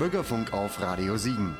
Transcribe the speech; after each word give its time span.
Bürgerfunk 0.00 0.54
auf 0.54 0.80
Radio 0.80 1.18
Siegen. 1.18 1.54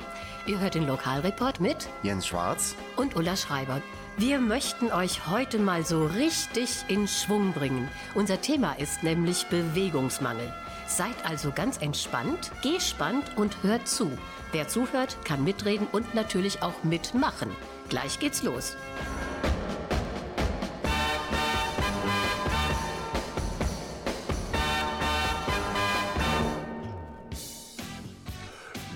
Ihr 0.46 0.60
hört 0.60 0.74
den 0.74 0.86
Lokalreport 0.86 1.60
mit 1.60 1.90
Jens 2.02 2.26
Schwarz 2.26 2.74
und 2.96 3.14
Ulla 3.14 3.36
Schreiber. 3.36 3.82
Wir 4.16 4.40
möchten 4.40 4.90
euch 4.90 5.26
heute 5.28 5.58
mal 5.58 5.84
so 5.84 6.06
richtig 6.06 6.70
in 6.88 7.06
Schwung 7.06 7.52
bringen. 7.52 7.86
Unser 8.14 8.40
Thema 8.40 8.72
ist 8.78 9.02
nämlich 9.02 9.44
Bewegungsmangel. 9.48 10.50
Seid 10.86 11.14
also 11.28 11.52
ganz 11.54 11.76
entspannt, 11.76 12.50
gespannt 12.62 13.30
und 13.36 13.62
hört 13.62 13.86
zu. 13.86 14.10
Wer 14.52 14.68
zuhört, 14.68 15.18
kann 15.26 15.44
mitreden 15.44 15.86
und 15.92 16.14
natürlich 16.14 16.62
auch 16.62 16.82
mitmachen. 16.82 17.50
Gleich 17.90 18.20
geht's 18.20 18.42
los. 18.42 18.74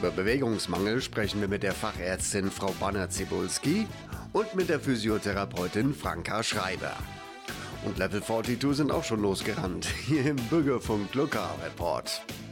Über 0.05 0.11
Bewegungsmangel 0.11 1.01
sprechen 1.01 1.41
wir 1.41 1.49
mit 1.49 1.63
der 1.63 1.73
Fachärztin 1.73 2.51
Frau 2.51 2.75
Banner-Zibulski 2.79 3.87
und 4.35 4.55
mit 4.55 4.69
der 4.69 4.79
Physiotherapeutin 4.79 5.95
Franka 5.95 6.43
Schreiber. 6.43 6.93
Und 7.87 7.97
Level 7.97 8.23
42 8.23 8.77
sind 8.77 8.93
auch 8.93 9.05
schon 9.05 9.23
losgerannt, 9.23 9.87
hier 10.07 10.27
im 10.27 10.37
Bürgerfunk 10.37 11.15
Lokalreport. 11.15 12.21
Report. 12.21 12.44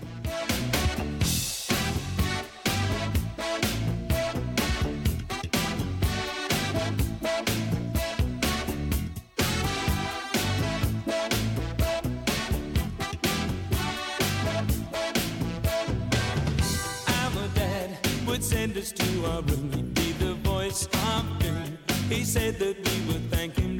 to 18.90 19.26
our 19.26 19.42
room. 19.42 19.70
He'd 19.72 19.94
be 19.94 20.10
the 20.12 20.34
voice 20.34 20.86
of 20.86 21.38
pain. 21.38 21.78
He 22.08 22.24
said 22.24 22.58
that 22.58 22.76
we 22.76 23.12
would 23.12 23.30
thank 23.30 23.56
him. 23.56 23.71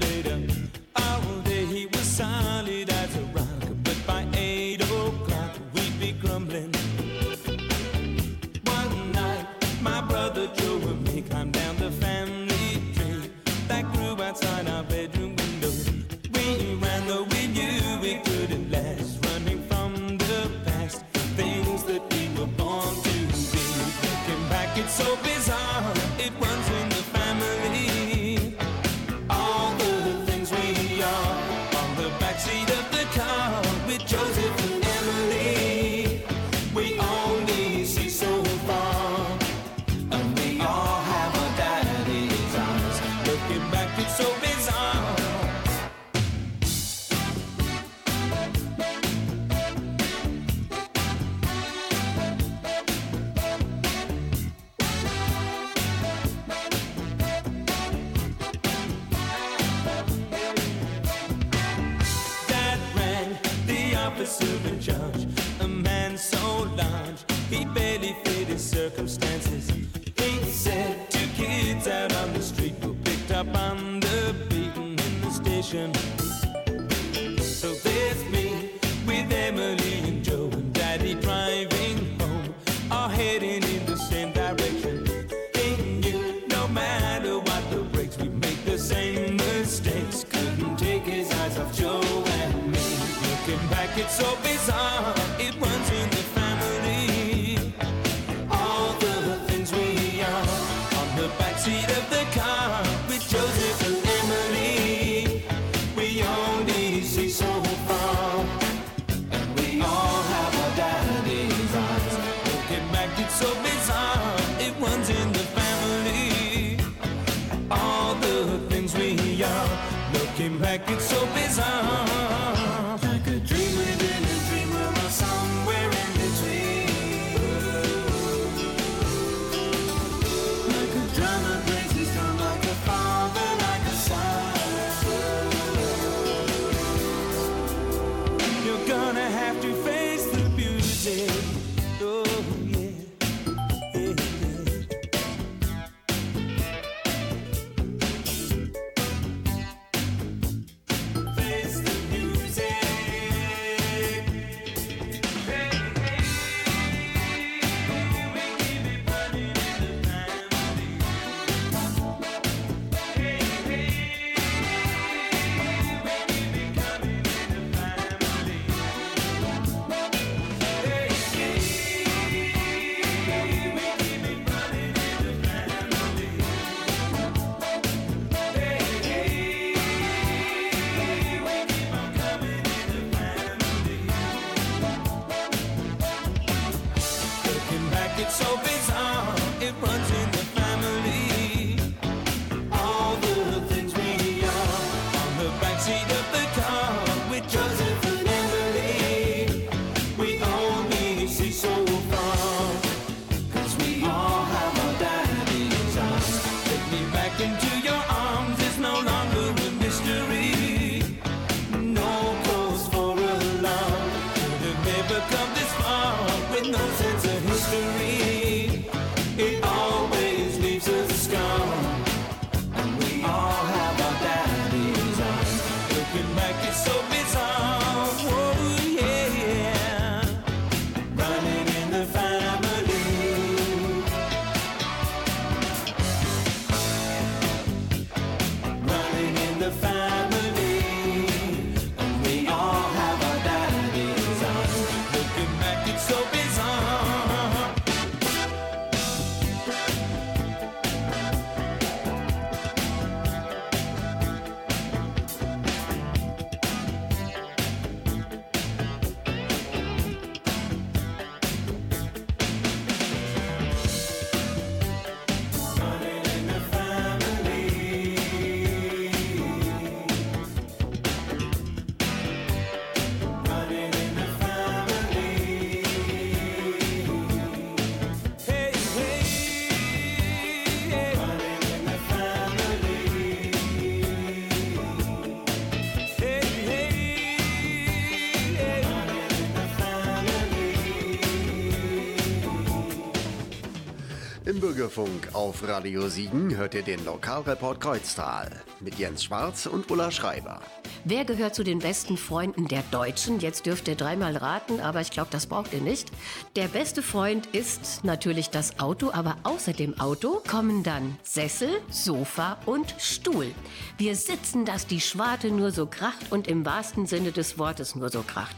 Bürgerfunk 294.82 295.29
auf 295.32 295.62
Radio 295.69 296.08
Siegen 296.08 296.56
hört 296.56 296.75
ihr 296.75 296.82
den 296.82 297.05
Lokalreport 297.05 297.81
Kreuztal 297.81 298.50
mit 298.81 298.99
Jens 298.99 299.23
Schwarz 299.23 299.67
und 299.67 299.88
Ulla 299.93 300.11
Schreiber. 300.11 300.61
Wer 301.05 301.25
gehört 301.25 301.55
zu 301.55 301.62
den 301.62 301.79
besten 301.79 302.17
Freunden 302.17 302.67
der 302.67 302.82
Deutschen? 302.90 303.38
Jetzt 303.38 303.67
dürft 303.67 303.87
ihr 303.87 303.94
dreimal 303.94 304.37
raten, 304.37 304.81
aber 304.81 305.00
ich 305.00 305.12
glaube, 305.12 305.29
das 305.31 305.46
braucht 305.46 305.73
ihr 305.73 305.81
nicht. 305.81 306.11
Der 306.56 306.67
beste 306.67 307.00
Freund 307.00 307.46
ist 307.52 308.02
natürlich 308.02 308.50
das 308.50 308.81
Auto, 308.81 309.12
aber 309.12 309.37
außer 309.44 309.73
dem 309.73 310.00
Auto 310.00 310.43
kommen 310.49 310.82
dann 310.82 311.17
Sessel, 311.23 311.70
Sofa 311.88 312.58
und 312.67 312.93
Stuhl. 312.99 313.52
Wir 313.99 314.17
sitzen, 314.17 314.64
dass 314.64 314.88
die 314.88 315.00
Schwarte 315.00 315.52
nur 315.52 315.70
so 315.70 315.87
kracht 315.87 316.32
und 316.32 316.49
im 316.49 316.67
wahrsten 316.67 317.06
Sinne 317.06 317.31
des 317.31 317.56
Wortes 317.56 317.94
nur 317.94 318.08
so 318.08 318.23
kracht. 318.23 318.56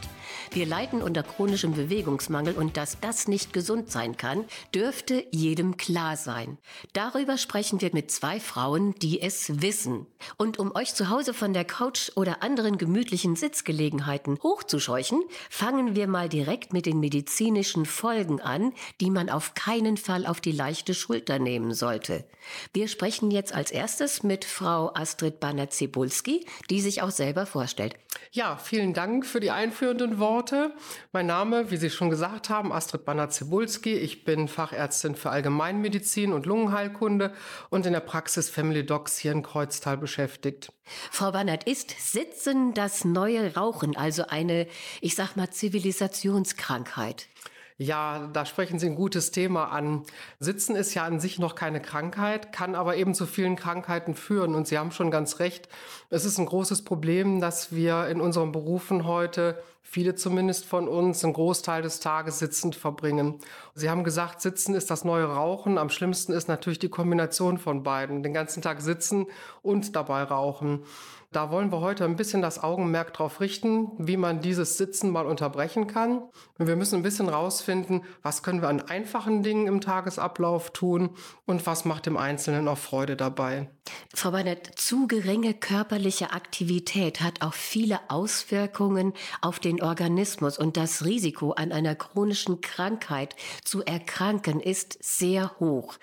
Wir 0.53 0.67
leiden 0.67 1.03
unter 1.03 1.23
chronischem 1.23 1.75
Bewegungsmangel 1.75 2.55
und 2.55 2.77
dass 2.77 2.99
das 3.01 3.29
nicht 3.29 3.53
gesund 3.53 3.91
sein 3.91 4.17
kann, 4.17 4.45
dürfte 4.75 5.27
jedem 5.31 5.77
klar 5.77 6.17
sein. 6.17 6.59
Darüber 6.93 7.39
sprechen 7.39 7.81
wir 7.81 7.91
mit 7.93 8.11
zwei 8.11 8.41
Frauen, 8.41 8.95
die 8.97 9.21
es 9.21 9.63
wissen. 9.63 10.07
Und 10.37 10.59
um 10.59 10.75
euch 10.75 10.95
zu 10.95 11.09
Hause 11.11 11.35
von 11.35 11.53
der 11.53 11.65
Couch 11.65 12.11
oder 12.17 12.43
anderen 12.43 12.79
gemütlichen 12.79 13.37
Sitzgelegenheiten 13.37 14.39
hochzuscheuchen, 14.43 15.23
fangen 15.51 15.95
wir 15.97 16.07
mal 16.07 16.29
direkt 16.29 16.73
mit 16.73 16.87
den 16.87 17.01
medizinischen 17.01 17.87
Folgen 17.87 18.41
an, 18.41 18.73
die 19.01 19.11
man 19.11 19.31
auf 19.31 19.55
keinen 19.55 19.97
Fall 19.97 20.27
auf 20.27 20.41
die 20.41 20.53
leichte 20.53 20.95
Schulter 20.95 21.39
nehmen 21.39 21.75
sollte. 21.75 22.25
Wir 22.73 22.89
sprechen 22.89 23.31
jetzt 23.31 23.55
als 23.55 23.71
erstes 23.71 24.23
mit 24.23 24.45
Frau 24.45 24.93
Astrid 24.95 25.41
Banner-Zebulski, 25.41 26.47
die 26.71 26.81
sich 26.81 27.03
auch 27.03 27.11
selber 27.11 27.47
vorstellt. 27.47 27.97
Ja, 28.33 28.57
vielen 28.57 28.95
Dank 28.95 29.27
für 29.27 29.41
die 29.41 29.51
einführenden 29.51 30.19
Worte. 30.19 30.34
Mein 31.13 31.27
Name, 31.27 31.71
wie 31.71 31.77
Sie 31.77 31.91
schon 31.91 32.11
gesagt 32.11 32.51
haben, 32.51 32.73
Astrid 32.73 33.05
Banner-Zebulski. 33.05 33.95
Ich 33.95 34.25
bin 34.25 34.49
Fachärztin 34.49 35.15
für 35.15 35.31
Allgemeinmedizin 35.31 36.33
und 36.33 36.45
Lungenheilkunde 36.45 37.33
und 37.71 37.87
in 37.87 37.93
der 37.93 38.01
Praxis 38.01 38.51
Family 38.51 38.85
Docs 38.85 39.19
hier 39.19 39.31
in 39.31 39.43
Kreuztal 39.43 39.97
beschäftigt. 39.97 40.73
Frau 41.13 41.31
Bannert, 41.31 41.65
ist 41.65 41.95
Sitzen 41.99 42.75
das 42.75 43.05
neue 43.05 43.55
Rauchen, 43.55 43.97
also 43.97 44.27
eine, 44.27 44.67
ich 45.01 45.15
sag 45.15 45.37
mal, 45.37 45.51
Zivilisationskrankheit? 45.51 47.29
Ja, 47.77 48.31
da 48.33 48.47
sprechen 48.47 48.79
Sie 48.79 48.87
ein 48.87 48.95
gutes 48.95 49.33
Thema 49.33 49.65
an. 49.65 50.05
Sitzen 50.39 50.77
ist 50.77 50.95
ja 50.95 51.05
an 51.05 51.19
sich 51.19 51.41
noch 51.41 51.57
keine 51.57 51.83
Krankheit, 51.83 52.53
kann 52.53 52.77
aber 52.77 52.97
eben 52.97 53.15
zu 53.15 53.27
vielen 53.27 53.57
Krankheiten 53.57 54.15
führen. 54.15 54.55
Und 54.55 54.69
Sie 54.69 54.79
haben 54.79 54.93
schon 54.93 55.11
ganz 55.11 55.41
recht. 55.41 55.69
Es 56.09 56.25
ist 56.25 56.39
ein 56.39 56.47
großes 56.47 56.85
Problem, 56.85 57.41
dass 57.41 57.73
wir 57.73 58.07
in 58.07 58.21
unseren 58.21 58.53
Berufen 58.53 59.07
heute, 59.07 59.61
viele 59.85 60.17
zumindest 60.17 60.65
von 60.65 60.89
uns, 60.89 61.23
einen 61.23 61.35
Großteil 61.35 61.83
des 61.83 62.01
Tages 62.01 62.41
sitzend 62.41 62.75
verbringen. 62.75 63.39
Sie 63.75 63.91
haben 63.91 64.03
gesagt, 64.03 64.41
Sitzen 64.41 64.75
ist 64.75 64.91
das 64.91 65.05
neue 65.05 65.27
Rauchen. 65.27 65.79
Am 65.79 65.91
schlimmsten 65.91 66.33
ist 66.33 66.49
natürlich 66.49 66.81
die 66.81 66.89
Kombination 66.89 67.59
von 67.59 67.85
beiden. 67.85 68.23
Den 68.23 68.33
ganzen 68.33 68.63
Tag 68.63 68.81
sitzen 68.81 69.27
und 69.63 69.95
dabei 69.95 70.25
rauchen. 70.25 70.83
Da 71.35 71.51
wollen 71.51 71.73
wir 71.73 71.81
heute 71.81 72.05
ein 72.05 72.15
bisschen 72.15 72.43
das 72.43 72.63
Augenmerk 72.63 73.13
darauf 73.13 73.41
richten, 73.41 73.91
wie 73.99 74.17
man 74.17 74.41
dieses 74.41 74.79
Sitzen 74.79 75.11
mal 75.11 75.27
unterbrechen 75.27 75.89
kann. 75.89 76.23
Wir 76.59 76.77
müssen 76.77 76.95
ein 76.95 77.03
bisschen 77.03 77.29
rausfinden, 77.29 78.05
was 78.23 78.45
können 78.45 78.63
wir 78.63 78.69
an 78.69 78.81
einfachen 78.81 79.43
Dingen 79.43 79.67
im 79.67 79.81
Tagesablauf 79.81 80.71
tun 80.71 81.11
und 81.45 81.67
was 81.67 81.85
macht 81.85 82.07
dem 82.07 82.17
Einzelnen 82.17 82.69
auch 82.69 82.79
Freude 82.79 83.17
dabei. 83.17 83.69
Frau 84.15 84.31
Bannert, 84.31 84.79
zu 84.79 85.09
geringe 85.09 85.55
körperliche 85.55 86.31
Aktivität 86.33 87.21
hat 87.21 87.43
auch 87.43 87.55
viele 87.55 87.99
Auswirkungen 88.11 89.13
auf 89.41 89.59
den 89.59 89.83
Organismus 89.83 90.57
und 90.57 90.77
das 90.77 91.05
Risiko 91.05 91.51
an 91.51 91.73
einer 91.73 91.97
chronischen 91.97 92.61
Krankheit 92.61 93.35
zu 93.65 93.83
erkranken 93.85 94.61
ist 94.61 95.03
sehr 95.03 95.59
hoch. 95.59 95.97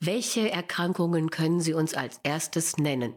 Welche 0.00 0.50
Erkrankungen 0.50 1.30
können 1.30 1.60
Sie 1.60 1.72
uns 1.72 1.94
als 1.94 2.20
erstes 2.24 2.76
nennen? 2.76 3.14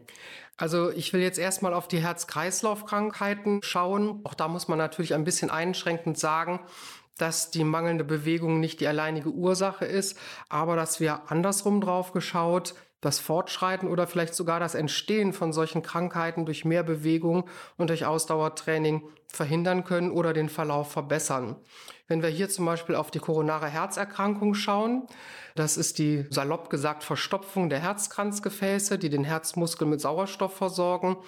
Also 0.60 0.90
ich 0.90 1.14
will 1.14 1.22
jetzt 1.22 1.38
erstmal 1.38 1.72
auf 1.72 1.88
die 1.88 2.02
Herz-Kreislauf-Krankheiten 2.02 3.60
schauen. 3.62 4.20
Auch 4.24 4.34
da 4.34 4.46
muss 4.46 4.68
man 4.68 4.76
natürlich 4.76 5.14
ein 5.14 5.24
bisschen 5.24 5.48
einschränkend 5.48 6.18
sagen, 6.18 6.60
dass 7.16 7.50
die 7.50 7.64
mangelnde 7.64 8.04
Bewegung 8.04 8.60
nicht 8.60 8.80
die 8.80 8.86
alleinige 8.86 9.30
Ursache 9.30 9.86
ist, 9.86 10.18
aber 10.50 10.76
dass 10.76 11.00
wir 11.00 11.30
andersrum 11.30 11.80
drauf 11.80 12.12
geschaut 12.12 12.74
das 13.00 13.20
Fortschreiten 13.20 13.88
oder 13.88 14.06
vielleicht 14.06 14.34
sogar 14.34 14.60
das 14.60 14.74
Entstehen 14.74 15.32
von 15.32 15.54
solchen 15.54 15.80
Krankheiten 15.80 16.44
durch 16.44 16.66
mehr 16.66 16.82
Bewegung 16.82 17.48
und 17.78 17.88
durch 17.88 18.04
Ausdauertraining 18.04 19.02
verhindern 19.28 19.84
können 19.84 20.10
oder 20.10 20.34
den 20.34 20.50
Verlauf 20.50 20.92
verbessern. 20.92 21.56
Wenn 22.10 22.24
wir 22.24 22.28
hier 22.28 22.48
zum 22.48 22.66
Beispiel 22.66 22.96
auf 22.96 23.12
die 23.12 23.20
koronare 23.20 23.68
Herzerkrankung 23.68 24.54
schauen, 24.54 25.04
das 25.54 25.76
ist 25.76 26.00
die 26.00 26.26
salopp 26.30 26.68
gesagt 26.68 27.04
Verstopfung 27.04 27.70
der 27.70 27.78
Herzkranzgefäße, 27.78 28.98
die 28.98 29.10
den 29.10 29.22
Herzmuskel 29.22 29.86
mit 29.86 30.00
Sauerstoff 30.00 30.56
versorgen, 30.56 31.18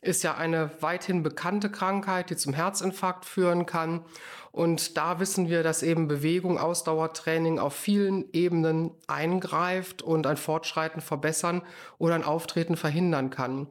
ist 0.00 0.22
ja 0.22 0.38
eine 0.38 0.70
weithin 0.80 1.22
bekannte 1.22 1.70
Krankheit, 1.70 2.30
die 2.30 2.36
zum 2.36 2.54
Herzinfarkt 2.54 3.26
führen 3.26 3.66
kann. 3.66 4.02
Und 4.50 4.96
da 4.96 5.20
wissen 5.20 5.50
wir, 5.50 5.62
dass 5.62 5.82
eben 5.82 6.08
Bewegung, 6.08 6.56
Ausdauertraining 6.56 7.58
auf 7.58 7.74
vielen 7.74 8.24
Ebenen 8.32 8.92
eingreift 9.08 10.00
und 10.00 10.26
ein 10.26 10.38
Fortschreiten 10.38 11.02
verbessern 11.02 11.60
oder 11.98 12.14
ein 12.14 12.24
Auftreten 12.24 12.78
verhindern 12.78 13.28
kann. 13.28 13.66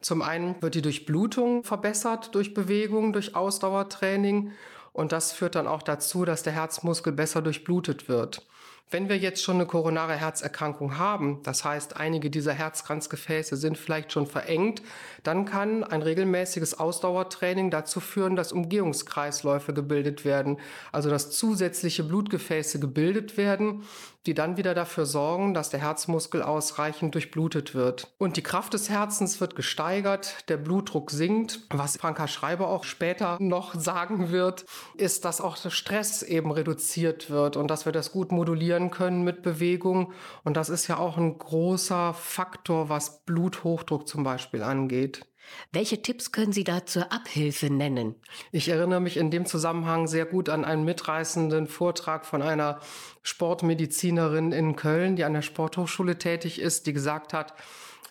Zum 0.00 0.22
einen 0.22 0.54
wird 0.62 0.76
die 0.76 0.82
Durchblutung 0.82 1.64
verbessert 1.64 2.32
durch 2.36 2.54
Bewegung, 2.54 3.12
durch 3.12 3.34
Ausdauertraining. 3.34 4.52
Und 4.92 5.12
das 5.12 5.32
führt 5.32 5.54
dann 5.54 5.66
auch 5.66 5.82
dazu, 5.82 6.24
dass 6.24 6.42
der 6.42 6.52
Herzmuskel 6.52 7.12
besser 7.12 7.42
durchblutet 7.42 8.08
wird. 8.08 8.46
Wenn 8.92 9.08
wir 9.08 9.16
jetzt 9.16 9.42
schon 9.42 9.54
eine 9.54 9.64
koronare 9.64 10.16
Herzerkrankung 10.16 10.98
haben, 10.98 11.40
das 11.44 11.64
heißt, 11.64 11.96
einige 11.96 12.28
dieser 12.28 12.52
Herzkranzgefäße 12.52 13.56
sind 13.56 13.78
vielleicht 13.78 14.12
schon 14.12 14.26
verengt, 14.26 14.82
dann 15.22 15.46
kann 15.46 15.82
ein 15.82 16.02
regelmäßiges 16.02 16.78
Ausdauertraining 16.78 17.70
dazu 17.70 18.00
führen, 18.00 18.36
dass 18.36 18.52
Umgehungskreisläufe 18.52 19.72
gebildet 19.72 20.26
werden, 20.26 20.58
also 20.92 21.08
dass 21.08 21.30
zusätzliche 21.30 22.04
Blutgefäße 22.04 22.80
gebildet 22.80 23.38
werden, 23.38 23.84
die 24.26 24.34
dann 24.34 24.56
wieder 24.56 24.74
dafür 24.74 25.06
sorgen, 25.06 25.54
dass 25.54 25.70
der 25.70 25.80
Herzmuskel 25.80 26.42
ausreichend 26.42 27.14
durchblutet 27.14 27.74
wird. 27.74 28.12
Und 28.18 28.36
die 28.36 28.42
Kraft 28.42 28.74
des 28.74 28.88
Herzens 28.88 29.40
wird 29.40 29.56
gesteigert, 29.56 30.48
der 30.48 30.56
Blutdruck 30.56 31.10
sinkt. 31.10 31.60
Was 31.70 31.96
Franka 31.96 32.28
Schreiber 32.28 32.68
auch 32.68 32.84
später 32.84 33.36
noch 33.40 33.74
sagen 33.78 34.30
wird, 34.30 34.64
ist, 34.96 35.24
dass 35.24 35.40
auch 35.40 35.58
der 35.58 35.70
Stress 35.70 36.22
eben 36.22 36.52
reduziert 36.52 37.30
wird 37.30 37.56
und 37.56 37.68
dass 37.68 37.84
wir 37.84 37.92
das 37.92 38.12
gut 38.12 38.30
modulieren 38.32 38.90
können 38.90 39.22
mit 39.22 39.42
Bewegung. 39.42 40.12
Und 40.44 40.56
das 40.56 40.68
ist 40.68 40.86
ja 40.86 40.98
auch 40.98 41.16
ein 41.16 41.38
großer 41.38 42.14
Faktor, 42.14 42.88
was 42.88 43.24
Bluthochdruck 43.24 44.06
zum 44.06 44.22
Beispiel 44.22 44.62
angeht. 44.62 45.26
Welche 45.72 46.02
Tipps 46.02 46.32
können 46.32 46.52
Sie 46.52 46.64
da 46.64 46.86
zur 46.86 47.12
Abhilfe 47.12 47.72
nennen? 47.72 48.14
Ich 48.50 48.68
erinnere 48.68 49.00
mich 49.00 49.16
in 49.16 49.30
dem 49.30 49.46
Zusammenhang 49.46 50.06
sehr 50.06 50.26
gut 50.26 50.48
an 50.48 50.64
einen 50.64 50.84
mitreißenden 50.84 51.66
Vortrag 51.66 52.26
von 52.26 52.42
einer 52.42 52.80
Sportmedizinerin 53.22 54.52
in 54.52 54.76
Köln, 54.76 55.16
die 55.16 55.24
an 55.24 55.34
der 55.34 55.42
Sporthochschule 55.42 56.18
tätig 56.18 56.60
ist, 56.60 56.86
die 56.86 56.92
gesagt 56.92 57.32
hat, 57.32 57.54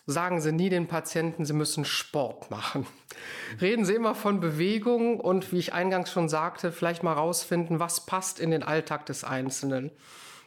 sagen 0.06 0.40
Sie 0.40 0.52
nie 0.52 0.68
den 0.68 0.88
Patienten, 0.88 1.44
Sie 1.44 1.52
müssen 1.52 1.84
Sport 1.84 2.50
machen. 2.50 2.86
Reden 3.60 3.84
Sie 3.84 3.94
immer 3.94 4.14
von 4.14 4.40
Bewegung 4.40 5.20
und 5.20 5.52
wie 5.52 5.58
ich 5.58 5.72
eingangs 5.72 6.10
schon 6.10 6.28
sagte, 6.28 6.72
vielleicht 6.72 7.02
mal 7.02 7.12
rausfinden, 7.12 7.78
was 7.78 8.06
passt 8.06 8.40
in 8.40 8.50
den 8.50 8.62
Alltag 8.62 9.06
des 9.06 9.24
Einzelnen. 9.24 9.90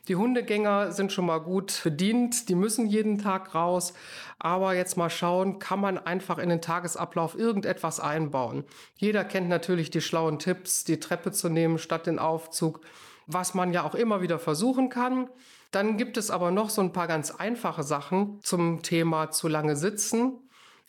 Die 0.07 0.15
Hundegänger 0.15 0.91
sind 0.91 1.11
schon 1.11 1.25
mal 1.25 1.39
gut 1.39 1.81
bedient, 1.83 2.49
die 2.49 2.55
müssen 2.55 2.85
jeden 2.85 3.17
Tag 3.17 3.55
raus. 3.55 3.93
Aber 4.37 4.75
jetzt 4.75 4.97
mal 4.97 5.09
schauen, 5.09 5.57
kann 5.57 5.79
man 5.79 5.97
einfach 5.97 6.37
in 6.37 6.49
den 6.49 6.61
Tagesablauf 6.61 7.37
irgendetwas 7.37 7.99
einbauen. 7.99 8.65
Jeder 8.97 9.23
kennt 9.23 9.49
natürlich 9.49 9.89
die 9.89 10.01
schlauen 10.01 10.37
Tipps, 10.37 10.83
die 10.83 10.99
Treppe 10.99 11.31
zu 11.31 11.49
nehmen 11.49 11.79
statt 11.79 12.05
den 12.05 12.19
Aufzug, 12.19 12.81
was 13.25 13.55
man 13.55 13.73
ja 13.73 13.83
auch 13.83 13.95
immer 13.95 14.21
wieder 14.21 14.37
versuchen 14.37 14.89
kann. 14.89 15.27
Dann 15.71 15.97
gibt 15.97 16.17
es 16.17 16.29
aber 16.29 16.51
noch 16.51 16.69
so 16.69 16.81
ein 16.81 16.93
paar 16.93 17.07
ganz 17.07 17.31
einfache 17.31 17.83
Sachen 17.83 18.39
zum 18.41 18.83
Thema 18.83 19.31
zu 19.31 19.47
lange 19.47 19.75
sitzen. 19.75 20.39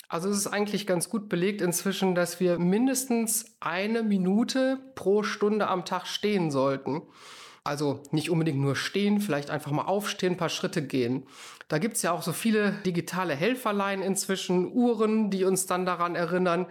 Also 0.08 0.28
es 0.28 0.36
ist 0.36 0.46
eigentlich 0.46 0.86
ganz 0.86 1.08
gut 1.08 1.28
belegt 1.28 1.60
inzwischen, 1.60 2.14
dass 2.14 2.38
wir 2.38 2.58
mindestens 2.58 3.56
eine 3.60 4.02
Minute 4.02 4.78
pro 4.94 5.22
Stunde 5.22 5.66
am 5.68 5.84
Tag 5.84 6.06
stehen 6.06 6.50
sollten. 6.50 7.02
Also 7.66 8.02
nicht 8.12 8.30
unbedingt 8.30 8.58
nur 8.58 8.76
stehen, 8.76 9.20
vielleicht 9.20 9.50
einfach 9.50 9.72
mal 9.72 9.84
aufstehen, 9.84 10.34
ein 10.34 10.36
paar 10.36 10.48
Schritte 10.48 10.82
gehen. 10.82 11.24
Da 11.68 11.78
gibt 11.78 11.96
es 11.96 12.02
ja 12.02 12.12
auch 12.12 12.22
so 12.22 12.32
viele 12.32 12.72
digitale 12.86 13.34
Helferlein 13.34 14.00
inzwischen, 14.00 14.72
Uhren, 14.72 15.30
die 15.30 15.44
uns 15.44 15.66
dann 15.66 15.84
daran 15.84 16.14
erinnern. 16.14 16.66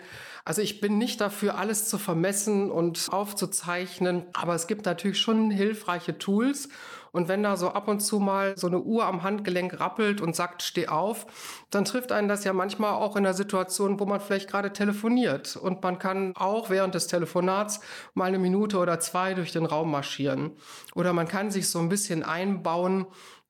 Also 0.46 0.62
ich 0.62 0.80
bin 0.80 0.98
nicht 0.98 1.20
dafür, 1.20 1.58
alles 1.58 1.90
zu 1.90 1.98
vermessen 1.98 2.72
und 2.72 3.10
aufzuzeichnen, 3.12 4.26
aber 4.32 4.56
es 4.56 4.68
gibt 4.68 4.86
natürlich 4.86 5.20
schon 5.20 5.52
hilfreiche 5.52 6.18
Tools. 6.18 6.70
Und 7.16 7.30
wenn 7.30 7.44
da 7.44 7.56
so 7.56 7.70
ab 7.70 7.88
und 7.88 8.02
zu 8.02 8.20
mal 8.20 8.58
so 8.58 8.68
eine 8.68 8.82
Uhr 8.82 9.06
am 9.06 9.24
Handgelenk 9.24 9.80
rappelt 9.80 10.20
und 10.20 10.36
sagt, 10.36 10.62
steh 10.62 10.90
auf, 10.90 11.26
dann 11.72 11.86
trifft 11.86 12.12
einen 12.12 12.28
das 12.28 12.44
ja 12.44 12.52
manchmal 12.52 12.92
auch 12.92 13.16
in 13.16 13.24
der 13.24 13.34
Situation, 13.34 14.02
wo 14.02 14.06
man 14.06 14.20
vielleicht 14.20 14.50
gerade 14.50 14.74
telefoniert. 14.74 15.56
Und 15.56 15.82
man 15.82 15.98
kann 15.98 16.34
auch 16.36 16.70
während 16.70 16.94
des 16.94 17.08
Telefonats 17.08 17.80
mal 18.16 18.26
eine 18.26 18.38
Minute 18.38 18.78
oder 18.80 19.00
zwei 19.00 19.34
durch 19.34 19.54
den 19.54 19.66
Raum 19.66 19.92
marschieren. 19.92 20.58
Oder 20.94 21.14
man 21.14 21.30
kann 21.30 21.52
sich 21.52 21.70
so 21.70 21.80
ein 21.80 21.88
bisschen 21.88 22.22
einbauen, 22.22 23.06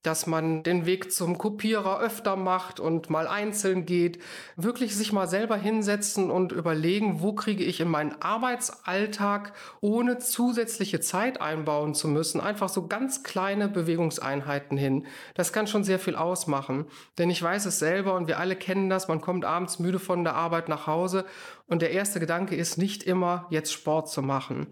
dass 0.05 0.27
man 0.27 0.63
den 0.63 0.85
Weg 0.85 1.11
zum 1.11 1.37
Kopierer 1.37 1.99
öfter 1.99 2.35
macht 2.35 2.79
und 2.79 3.09
mal 3.09 3.27
einzeln 3.27 3.85
geht. 3.85 4.19
Wirklich 4.55 4.95
sich 4.95 5.11
mal 5.11 5.27
selber 5.27 5.57
hinsetzen 5.57 6.29
und 6.29 6.51
überlegen, 6.51 7.21
wo 7.21 7.33
kriege 7.33 7.63
ich 7.63 7.79
in 7.79 7.89
meinen 7.89 8.21
Arbeitsalltag, 8.21 9.53
ohne 9.81 10.19
zusätzliche 10.19 10.99
Zeit 10.99 11.41
einbauen 11.41 11.95
zu 11.95 12.07
müssen, 12.07 12.39
einfach 12.39 12.69
so 12.69 12.87
ganz 12.87 13.23
kleine 13.23 13.67
Bewegungseinheiten 13.67 14.77
hin. 14.77 15.05
Das 15.33 15.53
kann 15.53 15.67
schon 15.67 15.83
sehr 15.83 15.99
viel 15.99 16.15
ausmachen. 16.15 16.85
Denn 17.17 17.29
ich 17.29 17.41
weiß 17.41 17.65
es 17.65 17.79
selber 17.79 18.13
und 18.13 18.27
wir 18.27 18.39
alle 18.39 18.55
kennen 18.55 18.89
das. 18.89 19.07
Man 19.07 19.21
kommt 19.21 19.45
abends 19.45 19.79
müde 19.79 19.99
von 19.99 20.23
der 20.23 20.35
Arbeit 20.35 20.69
nach 20.69 20.87
Hause 20.87 21.25
und 21.67 21.81
der 21.81 21.91
erste 21.91 22.19
Gedanke 22.19 22.55
ist 22.55 22.77
nicht 22.77 23.03
immer, 23.03 23.47
jetzt 23.49 23.73
Sport 23.73 24.09
zu 24.09 24.21
machen. 24.21 24.67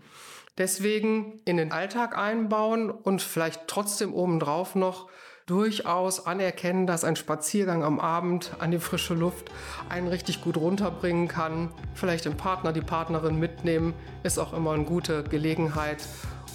Deswegen 0.57 1.41
in 1.45 1.57
den 1.57 1.71
Alltag 1.71 2.15
einbauen 2.15 2.91
und 2.91 3.23
vielleicht 3.23 3.67
trotzdem 3.67 4.13
obendrauf 4.13 4.75
noch 4.75 5.09
durchaus 5.45 6.25
anerkennen, 6.25 6.87
dass 6.87 7.03
ein 7.03 7.15
Spaziergang 7.15 7.83
am 7.83 7.99
Abend 7.99 8.51
an 8.59 8.71
die 8.71 8.79
frische 8.79 9.13
Luft 9.13 9.51
einen 9.89 10.07
richtig 10.07 10.41
gut 10.41 10.57
runterbringen 10.57 11.27
kann. 11.27 11.69
Vielleicht 11.95 12.25
den 12.25 12.37
Partner, 12.37 12.71
die 12.71 12.81
Partnerin 12.81 13.39
mitnehmen, 13.39 13.93
ist 14.23 14.39
auch 14.39 14.53
immer 14.53 14.71
eine 14.71 14.85
gute 14.85 15.23
Gelegenheit, 15.23 15.97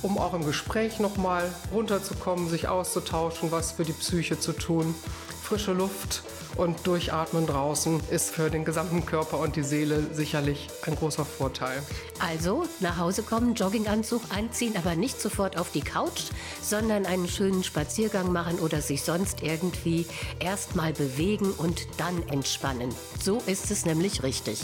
um 0.03 0.17
auch 0.17 0.35
im 0.35 0.47
Gespräch 0.47 1.01
nochmal 1.01 1.45
runterzukommen, 1.73 2.49
sich 2.49 2.69
auszutauschen, 2.69 3.53
was 3.53 3.73
für 3.73 3.85
die 3.85 3.93
Psyche 3.93 4.39
zu 4.39 4.53
tun. 4.53 4.95
Frische 5.43 5.73
Luft 5.73 6.23
und 6.59 6.87
Durchatmen 6.87 7.47
draußen 7.47 8.01
ist 8.11 8.31
für 8.31 8.51
den 8.51 8.65
gesamten 8.65 9.07
Körper 9.07 9.39
und 9.39 9.57
die 9.57 9.63
Seele 9.63 10.03
sicherlich 10.13 10.69
ein 10.87 10.97
großer 10.97 11.25
Vorteil. 11.25 11.83
Also 12.19 12.67
nach 12.81 12.99
Hause 12.99 13.23
kommen, 13.23 13.55
Jogginganzug 13.55 14.23
anziehen, 14.37 14.75
aber 14.77 14.97
nicht 14.97 15.21
sofort 15.21 15.57
auf 15.57 15.71
die 15.71 15.81
Couch, 15.81 16.25
sondern 16.61 17.07
einen 17.07 17.29
schönen 17.29 17.63
Spaziergang 17.63 18.33
machen 18.33 18.59
oder 18.59 18.83
sich 18.83 19.03
sonst 19.03 19.43
irgendwie 19.43 20.05
erstmal 20.41 20.93
bewegen 20.93 21.53
und 21.53 21.87
dann 21.97 22.23
entspannen. 22.29 22.95
So 23.23 23.41
ist 23.47 23.71
es 23.71 23.87
nämlich 23.87 24.23
richtig. 24.23 24.61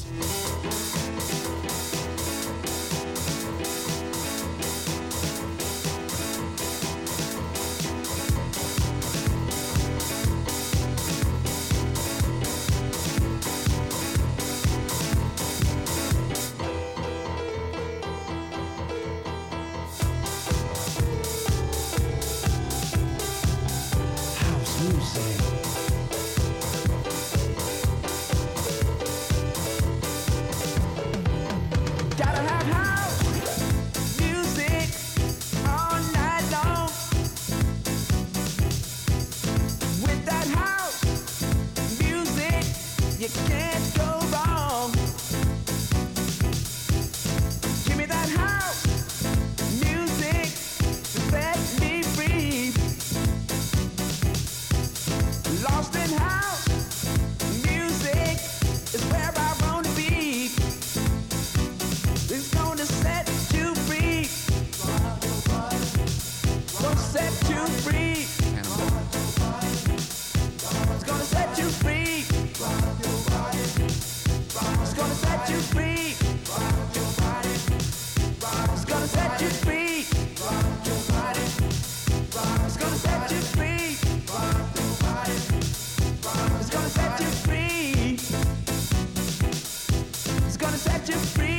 Body. 90.64 91.53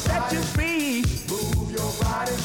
Set 0.00 0.32
you 0.32 0.42
free. 0.54 1.04
Move 1.28 1.70
your 1.72 1.92
body. 2.02 2.36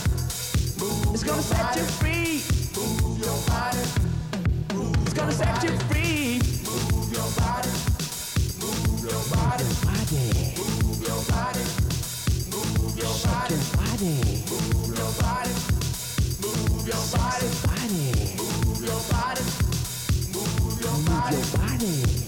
Move 0.79 1.13
it's 1.13 1.23
gonna 1.23 1.41
set 1.41 1.75
you 1.75 1.83
free. 1.99 2.43
Move 2.75 3.19
your 3.19 3.39
body. 3.47 3.83
Move 4.73 4.95
it's 5.03 5.13
gonna 5.13 5.31
set 5.31 5.63
you 5.63 5.77
free. 5.89 6.39
Move 6.65 7.11
your 7.13 7.29
body. 7.39 7.71
Move 8.61 9.03
your 9.09 9.23
body. 9.33 9.65
Move 10.57 11.01
your 11.07 11.23
body 11.31 11.65
body. 13.95 14.43
Move 14.49 14.97
your 14.97 15.13
body. 15.21 15.21
Move 15.21 15.21
your 15.21 15.21
body. 15.21 15.53
Move 16.41 16.87
your 16.87 17.05
body. 17.13 17.49
Move 18.37 18.83
your 18.83 19.01
body. 19.11 19.43
Move 20.33 20.81
your 20.81 21.57
body. 21.57 22.24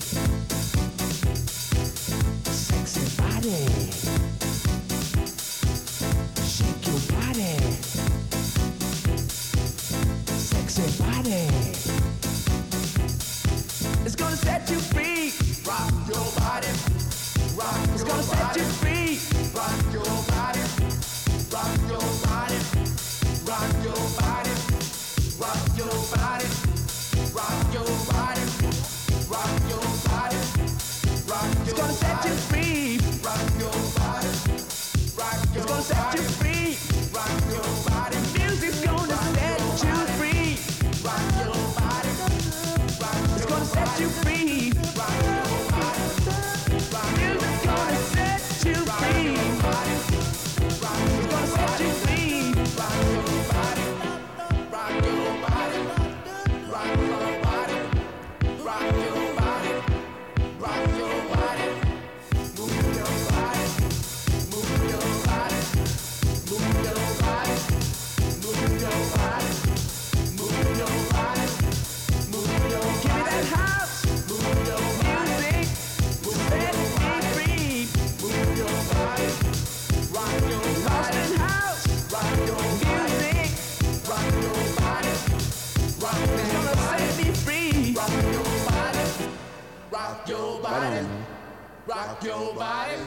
Rock 91.97 92.23
your 92.23 92.53
body, 92.53 93.01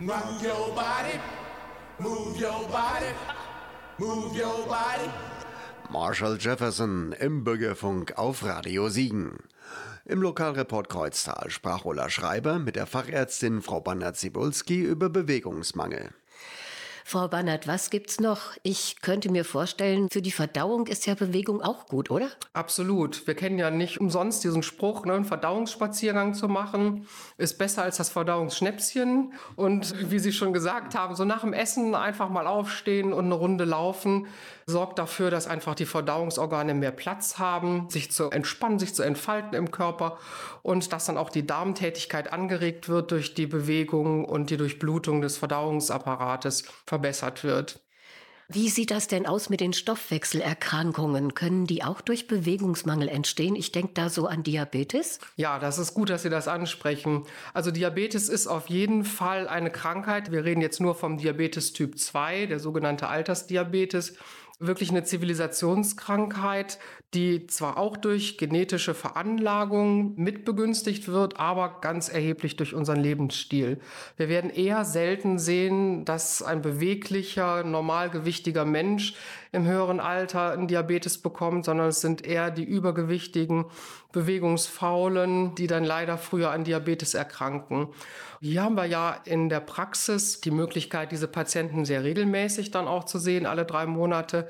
rock 0.00 0.42
your 0.42 0.74
body, 0.74 1.20
move 2.00 2.36
your 2.36 2.66
body, 2.68 3.12
move 3.96 4.36
your 4.36 4.66
body. 4.66 5.08
Marshall 5.88 6.36
Jefferson 6.36 7.12
im 7.12 7.44
Bürgerfunk 7.44 8.18
auf 8.18 8.44
Radio 8.44 8.88
Siegen. 8.88 9.38
Im 10.04 10.20
Lokalreport 10.20 10.88
Kreuztal 10.88 11.48
sprach 11.50 11.84
Ulla 11.84 12.10
Schreiber 12.10 12.58
mit 12.58 12.74
der 12.74 12.86
Fachärztin 12.86 13.62
Frau 13.62 13.80
Banner-Zibulski 13.80 14.80
über 14.80 15.10
Bewegungsmangel. 15.10 16.10
Frau 17.10 17.26
Bannert, 17.26 17.66
was 17.66 17.88
gibt's 17.88 18.20
noch? 18.20 18.52
Ich 18.62 19.00
könnte 19.00 19.30
mir 19.32 19.46
vorstellen, 19.46 20.10
für 20.10 20.20
die 20.20 20.30
Verdauung 20.30 20.88
ist 20.88 21.06
ja 21.06 21.14
Bewegung 21.14 21.62
auch 21.62 21.86
gut, 21.86 22.10
oder? 22.10 22.28
Absolut. 22.52 23.26
Wir 23.26 23.34
kennen 23.34 23.58
ja 23.58 23.70
nicht 23.70 23.98
umsonst 23.98 24.44
diesen 24.44 24.62
Spruch, 24.62 25.06
ne, 25.06 25.14
einen 25.14 25.24
Verdauungsspaziergang 25.24 26.34
zu 26.34 26.48
machen 26.48 27.06
ist 27.38 27.56
besser 27.56 27.82
als 27.84 27.96
das 27.96 28.10
Verdauungsschnäpschen. 28.10 29.32
Und 29.56 30.10
wie 30.10 30.18
Sie 30.18 30.34
schon 30.34 30.52
gesagt 30.52 30.94
haben, 30.94 31.14
so 31.14 31.24
nach 31.24 31.40
dem 31.40 31.54
Essen 31.54 31.94
einfach 31.94 32.28
mal 32.28 32.46
aufstehen 32.46 33.14
und 33.14 33.24
eine 33.24 33.36
Runde 33.36 33.64
laufen, 33.64 34.26
sorgt 34.68 34.98
dafür, 34.98 35.30
dass 35.30 35.46
einfach 35.46 35.74
die 35.74 35.86
Verdauungsorgane 35.86 36.74
mehr 36.74 36.90
Platz 36.92 37.38
haben, 37.38 37.88
sich 37.88 38.12
zu 38.12 38.30
entspannen, 38.30 38.78
sich 38.78 38.94
zu 38.94 39.02
entfalten 39.02 39.54
im 39.54 39.70
Körper 39.70 40.18
und 40.62 40.92
dass 40.92 41.06
dann 41.06 41.16
auch 41.16 41.30
die 41.30 41.46
Darmtätigkeit 41.46 42.32
angeregt 42.32 42.88
wird 42.88 43.10
durch 43.10 43.34
die 43.34 43.46
Bewegung 43.46 44.26
und 44.26 44.50
die 44.50 44.58
Durchblutung 44.58 45.22
des 45.22 45.38
Verdauungsapparates 45.38 46.64
verbessert 46.86 47.44
wird. 47.44 47.80
Wie 48.50 48.70
sieht 48.70 48.90
das 48.90 49.08
denn 49.08 49.26
aus 49.26 49.50
mit 49.50 49.60
den 49.60 49.74
Stoffwechselerkrankungen? 49.74 51.34
Können 51.34 51.66
die 51.66 51.84
auch 51.84 52.00
durch 52.00 52.28
Bewegungsmangel 52.28 53.06
entstehen? 53.06 53.54
Ich 53.54 53.72
denke 53.72 53.92
da 53.92 54.08
so 54.08 54.26
an 54.26 54.42
Diabetes. 54.42 55.18
Ja, 55.36 55.58
das 55.58 55.76
ist 55.76 55.92
gut, 55.92 56.08
dass 56.08 56.22
Sie 56.22 56.30
das 56.30 56.48
ansprechen. 56.48 57.26
Also 57.52 57.70
Diabetes 57.70 58.30
ist 58.30 58.46
auf 58.46 58.70
jeden 58.70 59.04
Fall 59.04 59.48
eine 59.48 59.70
Krankheit. 59.70 60.32
Wir 60.32 60.46
reden 60.46 60.62
jetzt 60.62 60.80
nur 60.80 60.94
vom 60.94 61.18
Diabetes 61.18 61.74
Typ 61.74 61.98
2, 61.98 62.46
der 62.46 62.58
sogenannte 62.58 63.08
Altersdiabetes 63.08 64.14
wirklich 64.58 64.90
eine 64.90 65.04
Zivilisationskrankheit, 65.04 66.78
die 67.14 67.46
zwar 67.46 67.78
auch 67.78 67.96
durch 67.96 68.36
genetische 68.36 68.92
Veranlagung 68.92 70.14
mitbegünstigt 70.16 71.08
wird, 71.08 71.40
aber 71.40 71.80
ganz 71.80 72.10
erheblich 72.10 72.56
durch 72.56 72.74
unseren 72.74 73.00
Lebensstil. 73.00 73.80
Wir 74.18 74.28
werden 74.28 74.50
eher 74.50 74.84
selten 74.84 75.38
sehen, 75.38 76.04
dass 76.04 76.42
ein 76.42 76.60
beweglicher, 76.60 77.64
normalgewichtiger 77.64 78.66
Mensch 78.66 79.14
im 79.52 79.66
höheren 79.66 80.00
Alter 80.00 80.52
einen 80.52 80.68
Diabetes 80.68 81.16
bekommt, 81.16 81.64
sondern 81.64 81.88
es 81.88 82.02
sind 82.02 82.26
eher 82.26 82.50
die 82.50 82.64
übergewichtigen, 82.64 83.64
bewegungsfaulen, 84.12 85.54
die 85.54 85.66
dann 85.66 85.84
leider 85.84 86.18
früher 86.18 86.50
an 86.50 86.64
Diabetes 86.64 87.14
erkranken. 87.14 87.88
Hier 88.40 88.62
haben 88.62 88.76
wir 88.76 88.84
ja 88.84 89.20
in 89.24 89.48
der 89.48 89.60
Praxis 89.60 90.42
die 90.42 90.50
Möglichkeit, 90.50 91.10
diese 91.10 91.26
Patienten 91.28 91.86
sehr 91.86 92.04
regelmäßig 92.04 92.70
dann 92.70 92.86
auch 92.86 93.04
zu 93.04 93.18
sehen, 93.18 93.46
alle 93.46 93.64
drei 93.64 93.86
Monate. 93.86 94.48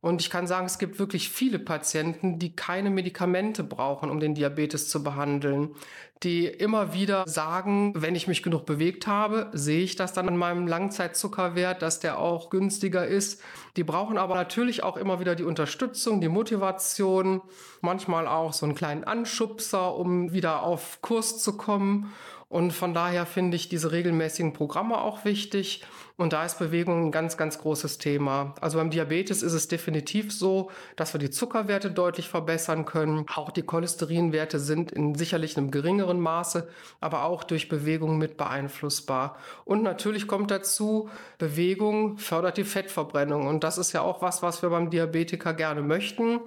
Und 0.00 0.20
ich 0.20 0.30
kann 0.30 0.46
sagen, 0.46 0.66
es 0.66 0.78
gibt 0.78 1.00
wirklich 1.00 1.28
viele 1.28 1.58
Patienten, 1.58 2.38
die 2.38 2.54
keine 2.54 2.88
Medikamente 2.88 3.64
brauchen, 3.64 4.10
um 4.10 4.20
den 4.20 4.34
Diabetes 4.34 4.88
zu 4.88 5.02
behandeln, 5.02 5.74
die 6.22 6.46
immer 6.46 6.94
wieder 6.94 7.24
sagen, 7.26 7.94
wenn 7.96 8.14
ich 8.14 8.28
mich 8.28 8.44
genug 8.44 8.64
bewegt 8.64 9.08
habe, 9.08 9.50
sehe 9.52 9.82
ich 9.82 9.96
das 9.96 10.12
dann 10.12 10.28
an 10.28 10.36
meinem 10.36 10.68
Langzeitzuckerwert, 10.68 11.82
dass 11.82 11.98
der 11.98 12.18
auch 12.18 12.48
günstiger 12.50 13.06
ist. 13.06 13.42
Die 13.76 13.84
brauchen 13.84 14.18
aber 14.18 14.36
natürlich 14.36 14.84
auch 14.84 14.96
immer 14.96 15.18
wieder 15.18 15.34
die 15.34 15.44
Unterstützung, 15.44 16.20
die 16.20 16.28
Motivation, 16.28 17.40
manchmal 17.80 18.28
auch 18.28 18.52
so 18.52 18.66
einen 18.66 18.76
kleinen 18.76 19.04
Anschubser, 19.04 19.96
um 19.96 20.32
wieder 20.32 20.62
auf 20.62 21.02
Kurs 21.02 21.42
zu 21.42 21.56
kommen. 21.56 22.12
Und 22.48 22.72
von 22.72 22.94
daher 22.94 23.26
finde 23.26 23.56
ich 23.56 23.68
diese 23.68 23.92
regelmäßigen 23.92 24.52
Programme 24.52 25.00
auch 25.00 25.24
wichtig. 25.24 25.84
Und 26.18 26.32
da 26.32 26.44
ist 26.44 26.58
Bewegung 26.58 27.06
ein 27.06 27.12
ganz, 27.12 27.36
ganz 27.36 27.58
großes 27.58 27.98
Thema. 27.98 28.52
Also 28.60 28.78
beim 28.78 28.90
Diabetes 28.90 29.44
ist 29.44 29.52
es 29.52 29.68
definitiv 29.68 30.32
so, 30.32 30.68
dass 30.96 31.14
wir 31.14 31.20
die 31.20 31.30
Zuckerwerte 31.30 31.92
deutlich 31.92 32.28
verbessern 32.28 32.86
können. 32.86 33.24
Auch 33.32 33.52
die 33.52 33.62
Cholesterinwerte 33.62 34.58
sind 34.58 34.90
in 34.90 35.14
sicherlich 35.14 35.56
einem 35.56 35.70
geringeren 35.70 36.18
Maße, 36.18 36.68
aber 37.00 37.22
auch 37.22 37.44
durch 37.44 37.68
Bewegung 37.68 38.18
mit 38.18 38.36
beeinflussbar. 38.36 39.36
Und 39.64 39.84
natürlich 39.84 40.26
kommt 40.26 40.50
dazu, 40.50 41.08
Bewegung 41.38 42.18
fördert 42.18 42.56
die 42.56 42.64
Fettverbrennung. 42.64 43.46
Und 43.46 43.62
das 43.62 43.78
ist 43.78 43.92
ja 43.92 44.02
auch 44.02 44.20
was, 44.20 44.42
was 44.42 44.60
wir 44.60 44.70
beim 44.70 44.90
Diabetiker 44.90 45.54
gerne 45.54 45.82
möchten. 45.82 46.40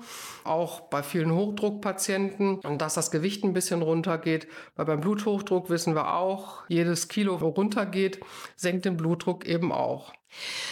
Auch 0.43 0.81
bei 0.81 1.01
vielen 1.01 1.31
Hochdruckpatienten. 1.31 2.59
Und 2.59 2.81
dass 2.81 2.95
das 2.95 3.09
Gewicht 3.09 3.45
ein 3.45 3.53
bisschen 3.53 3.81
runtergeht. 3.81 4.49
Weil 4.75 4.85
beim 4.85 4.99
Bluthochdruck 4.99 5.69
wissen 5.69 5.95
wir 5.95 6.13
auch, 6.13 6.63
jedes 6.67 7.07
Kilo 7.07 7.35
runtergeht, 7.35 8.19
senkt 8.57 8.83
den 8.83 8.97
Blutdruck 8.97 9.45
eben 9.45 9.60
eben 9.61 9.71
auch. 9.71 10.13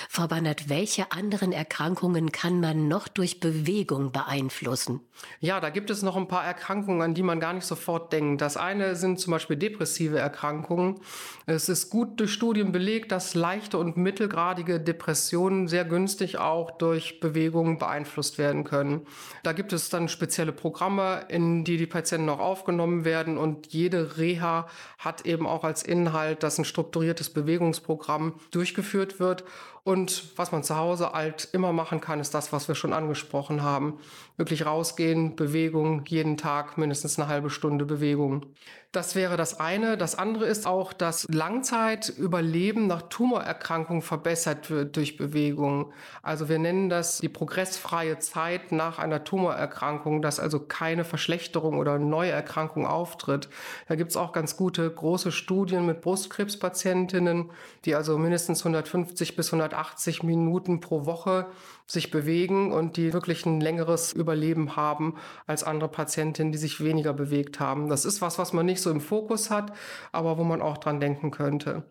Frau 0.08 0.28
Bannert, 0.28 0.70
welche 0.70 1.12
anderen 1.12 1.52
Erkrankungen 1.52 2.32
kann 2.32 2.60
man 2.62 2.88
noch 2.88 3.08
durch 3.08 3.40
Bewegung 3.40 4.12
beeinflussen? 4.12 5.02
Ja, 5.40 5.60
da 5.60 5.70
gibt 5.70 5.90
es 5.90 6.02
noch 6.02 6.16
ein 6.16 6.28
paar 6.28 6.46
Erkrankungen, 6.46 7.02
an 7.02 7.14
die 7.14 7.24
man 7.24 7.40
gar 7.40 7.54
nicht 7.54 7.66
sofort 7.66 8.14
denkt. 8.14 8.42
Das 8.42 8.58
eine 8.58 8.96
sind 8.96 9.20
zum 9.20 9.32
Beispiel 9.32 9.58
depressive 9.58 10.18
Erkrankungen. 10.18 11.02
Es 11.46 11.68
ist 11.68 11.90
gut 11.90 12.20
durch 12.20 12.32
Studien 12.32 12.72
belegt, 12.72 13.12
dass 13.12 13.36
leichte 13.36 13.78
und 13.78 13.98
mittelgradige 13.98 14.80
Depressionen 14.80 15.68
sehr 15.68 15.86
günstig 15.86 16.38
auch 16.38 16.72
durch 16.72 17.20
Bewegung 17.20 17.78
beeinflusst 17.78 18.38
werden 18.38 18.64
können. 18.64 19.06
Da 19.44 19.52
gibt 19.52 19.74
es 19.74 19.90
dann 19.90 20.08
spezielle 20.08 20.54
Programme, 20.54 21.26
in 21.28 21.66
die 21.66 21.78
die 21.78 21.88
Patienten 21.88 22.26
noch 22.26 22.40
aufgenommen 22.40 23.04
werden 23.04 23.38
und 23.38 23.68
jede 23.68 24.18
Reha 24.18 24.68
hat 24.98 25.26
eben 25.26 25.46
auch 25.46 25.64
als 25.64 25.84
Inhalt, 25.84 26.44
dass 26.44 26.58
ein 26.58 26.66
strukturiertes 26.66 27.30
Bewegungsprogramm 27.30 28.36
durchgeführt 28.52 29.20
wird 29.20 29.44
und 29.84 30.38
was 30.38 30.52
man 30.52 30.64
zu 30.64 30.76
Hause 30.76 31.12
halt 31.14 31.50
immer 31.54 31.74
machen 31.74 32.02
kann, 32.02 32.20
ist 32.20 32.34
das, 32.34 32.52
was 32.52 32.68
wir 32.68 32.76
schon 32.76 32.94
angesprochen 32.94 33.64
haben. 33.64 34.00
Wirklich 34.40 34.66
rausgehen, 34.66 35.36
Bewegung, 35.36 36.06
jeden 36.06 36.38
Tag 36.38 36.78
mindestens 36.78 37.20
eine 37.20 37.28
halbe 37.28 37.50
Stunde 37.50 37.84
Bewegung. 37.84 38.46
Das 38.94 39.14
wäre 39.14 39.36
das 39.36 39.60
eine. 39.60 39.98
Das 39.98 40.16
andere 40.18 40.46
ist 40.46 40.66
auch, 40.66 40.94
dass 40.94 41.28
Langzeitüberleben 41.30 42.88
nach 42.88 43.04
Tumorerkrankungen 43.04 44.02
verbessert 44.02 44.72
wird 44.72 44.96
durch 44.96 45.18
Bewegung. 45.18 45.92
Also 46.24 46.48
wir 46.48 46.58
nennen 46.58 46.90
das 46.90 47.20
die 47.20 47.28
progressfreie 47.28 48.18
Zeit 48.20 48.72
nach 48.72 48.98
einer 48.98 49.26
Tumorerkrankung, 49.26 50.22
dass 50.24 50.40
also 50.40 50.62
keine 50.62 51.04
Verschlechterung 51.04 51.78
oder 51.78 52.00
neue 52.00 52.32
Erkrankung 52.32 52.88
auftritt. 52.88 53.50
Da 53.90 53.96
gibt 53.96 54.10
es 54.10 54.18
auch 54.18 54.32
ganz 54.32 54.56
gute 54.56 54.90
große 54.90 55.34
Studien 55.34 55.86
mit 55.86 56.00
Brustkrebspatientinnen, 56.00 57.52
die 57.84 57.94
also 57.94 58.18
mindestens 58.18 58.62
150 58.62 59.36
bis 59.36 59.48
180 59.50 60.24
Minuten 60.24 60.80
pro 60.80 61.06
Woche 61.06 61.46
sich 61.90 62.12
bewegen 62.12 62.72
und 62.72 62.98
die 62.98 63.14
wirklich 63.14 63.46
ein 63.48 63.60
längeres 63.60 64.14
Überleben 64.14 64.76
haben 64.76 65.16
als 65.48 65.64
andere 65.64 65.90
Patientinnen, 65.90 66.52
die 66.52 66.60
sich 66.60 66.84
weniger 66.84 67.14
bewegt 67.14 67.60
haben. 67.60 67.90
Das 67.90 68.06
ist 68.06 68.22
was, 68.22 68.38
was 68.38 68.54
man 68.54 68.68
nicht 68.68 68.82
so 68.82 68.92
im 68.92 69.02
Fokus 69.02 69.50
hat, 69.50 69.74
aber 70.12 70.38
wo 70.38 70.44
man 70.44 70.62
auch 70.62 70.78
dran 70.78 71.00
denken 71.00 71.32
könnte. 71.32 71.84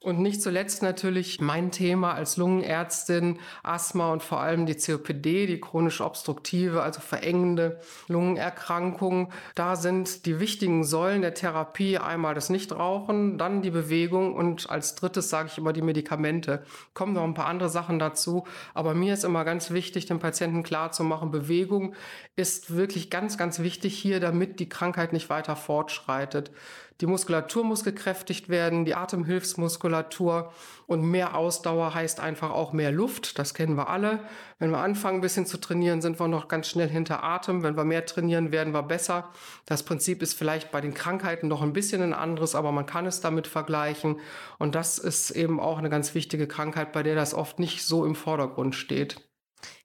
Und 0.00 0.20
nicht 0.20 0.40
zuletzt 0.40 0.80
natürlich 0.84 1.40
mein 1.40 1.72
Thema 1.72 2.14
als 2.14 2.36
Lungenärztin, 2.36 3.40
Asthma 3.64 4.12
und 4.12 4.22
vor 4.22 4.38
allem 4.38 4.64
die 4.64 4.76
COPD, 4.76 5.46
die 5.46 5.60
chronisch 5.60 6.00
obstruktive, 6.00 6.82
also 6.82 7.00
verengende 7.00 7.80
Lungenerkrankung. 8.06 9.32
Da 9.56 9.74
sind 9.74 10.24
die 10.24 10.38
wichtigen 10.38 10.84
Säulen 10.84 11.22
der 11.22 11.34
Therapie 11.34 11.98
einmal 11.98 12.36
das 12.36 12.48
Nichtrauchen, 12.48 13.38
dann 13.38 13.60
die 13.60 13.72
Bewegung 13.72 14.34
und 14.34 14.70
als 14.70 14.94
drittes 14.94 15.30
sage 15.30 15.48
ich 15.50 15.58
immer 15.58 15.72
die 15.72 15.82
Medikamente. 15.82 16.62
Kommen 16.94 17.14
noch 17.14 17.24
ein 17.24 17.34
paar 17.34 17.46
andere 17.46 17.68
Sachen 17.68 17.98
dazu, 17.98 18.46
aber 18.74 18.94
mir 18.94 19.14
ist 19.14 19.24
immer 19.24 19.44
ganz 19.44 19.72
wichtig, 19.72 20.06
den 20.06 20.20
Patienten 20.20 20.62
klarzumachen, 20.62 21.32
Bewegung 21.32 21.96
ist 22.36 22.76
wirklich 22.76 23.10
ganz, 23.10 23.36
ganz 23.36 23.58
wichtig 23.58 23.98
hier, 23.98 24.20
damit 24.20 24.60
die 24.60 24.68
Krankheit 24.68 25.12
nicht 25.12 25.28
weiter 25.28 25.56
fortschreitet. 25.56 26.52
Die 27.00 27.06
Muskulatur 27.06 27.62
muss 27.62 27.84
gekräftigt 27.84 28.48
werden, 28.48 28.84
die 28.84 28.96
Atemhilfsmuskulatur 28.96 30.52
und 30.88 31.02
mehr 31.02 31.36
Ausdauer 31.36 31.94
heißt 31.94 32.18
einfach 32.18 32.50
auch 32.50 32.72
mehr 32.72 32.90
Luft. 32.90 33.38
Das 33.38 33.54
kennen 33.54 33.76
wir 33.76 33.88
alle. 33.88 34.18
Wenn 34.58 34.70
wir 34.70 34.78
anfangen, 34.78 35.18
ein 35.18 35.20
bisschen 35.20 35.46
zu 35.46 35.58
trainieren, 35.58 36.02
sind 36.02 36.18
wir 36.18 36.26
noch 36.26 36.48
ganz 36.48 36.66
schnell 36.66 36.88
hinter 36.88 37.22
Atem. 37.22 37.62
Wenn 37.62 37.76
wir 37.76 37.84
mehr 37.84 38.04
trainieren, 38.04 38.50
werden 38.50 38.74
wir 38.74 38.82
besser. 38.82 39.30
Das 39.64 39.84
Prinzip 39.84 40.22
ist 40.22 40.34
vielleicht 40.34 40.72
bei 40.72 40.80
den 40.80 40.92
Krankheiten 40.92 41.46
noch 41.46 41.62
ein 41.62 41.72
bisschen 41.72 42.02
ein 42.02 42.14
anderes, 42.14 42.56
aber 42.56 42.72
man 42.72 42.86
kann 42.86 43.06
es 43.06 43.20
damit 43.20 43.46
vergleichen. 43.46 44.18
Und 44.58 44.74
das 44.74 44.98
ist 44.98 45.30
eben 45.30 45.60
auch 45.60 45.78
eine 45.78 45.90
ganz 45.90 46.14
wichtige 46.16 46.48
Krankheit, 46.48 46.92
bei 46.92 47.04
der 47.04 47.14
das 47.14 47.32
oft 47.32 47.60
nicht 47.60 47.84
so 47.84 48.04
im 48.04 48.16
Vordergrund 48.16 48.74
steht. 48.74 49.20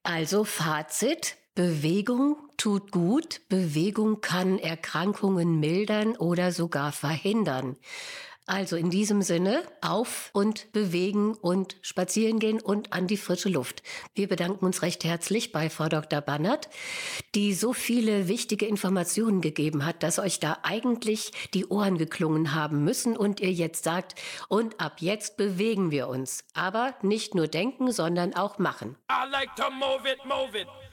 Also 0.01 0.45
Fazit, 0.45 1.37
Bewegung 1.53 2.37
tut 2.63 2.93
gut, 2.93 3.41
Bewegung 3.49 4.21
kann 4.21 4.57
Erkrankungen 4.57 5.59
mildern 5.59 6.15
oder 6.15 6.53
sogar 6.53 6.93
verhindern. 6.93 7.75
Also 8.45 8.77
in 8.77 8.89
diesem 8.89 9.21
Sinne, 9.21 9.63
auf 9.81 10.29
und 10.31 10.71
bewegen 10.71 11.33
und 11.33 11.75
spazieren 11.81 12.39
gehen 12.39 12.61
und 12.61 12.93
an 12.93 13.07
die 13.07 13.17
frische 13.17 13.49
Luft. 13.49 13.83
Wir 14.15 14.29
bedanken 14.29 14.63
uns 14.63 14.81
recht 14.81 15.03
herzlich 15.03 15.51
bei 15.51 15.69
Frau 15.69 15.89
Dr. 15.89 16.21
Bannert, 16.21 16.69
die 17.35 17.53
so 17.53 17.73
viele 17.73 18.29
wichtige 18.29 18.65
Informationen 18.65 19.41
gegeben 19.41 19.85
hat, 19.85 20.01
dass 20.01 20.17
euch 20.17 20.39
da 20.39 20.59
eigentlich 20.63 21.33
die 21.53 21.65
Ohren 21.65 21.97
geklungen 21.97 22.53
haben 22.53 22.85
müssen 22.85 23.17
und 23.17 23.41
ihr 23.41 23.51
jetzt 23.51 23.83
sagt, 23.83 24.15
und 24.47 24.79
ab 24.79 25.01
jetzt 25.01 25.35
bewegen 25.35 25.91
wir 25.91 26.07
uns. 26.07 26.45
Aber 26.53 26.95
nicht 27.01 27.35
nur 27.35 27.49
denken, 27.49 27.91
sondern 27.91 28.33
auch 28.33 28.57
machen. 28.57 28.95
I 29.11 29.29
like 29.29 29.53
to 29.57 29.69
move 29.69 30.09
it, 30.09 30.23
move 30.23 30.57
it. 30.57 30.67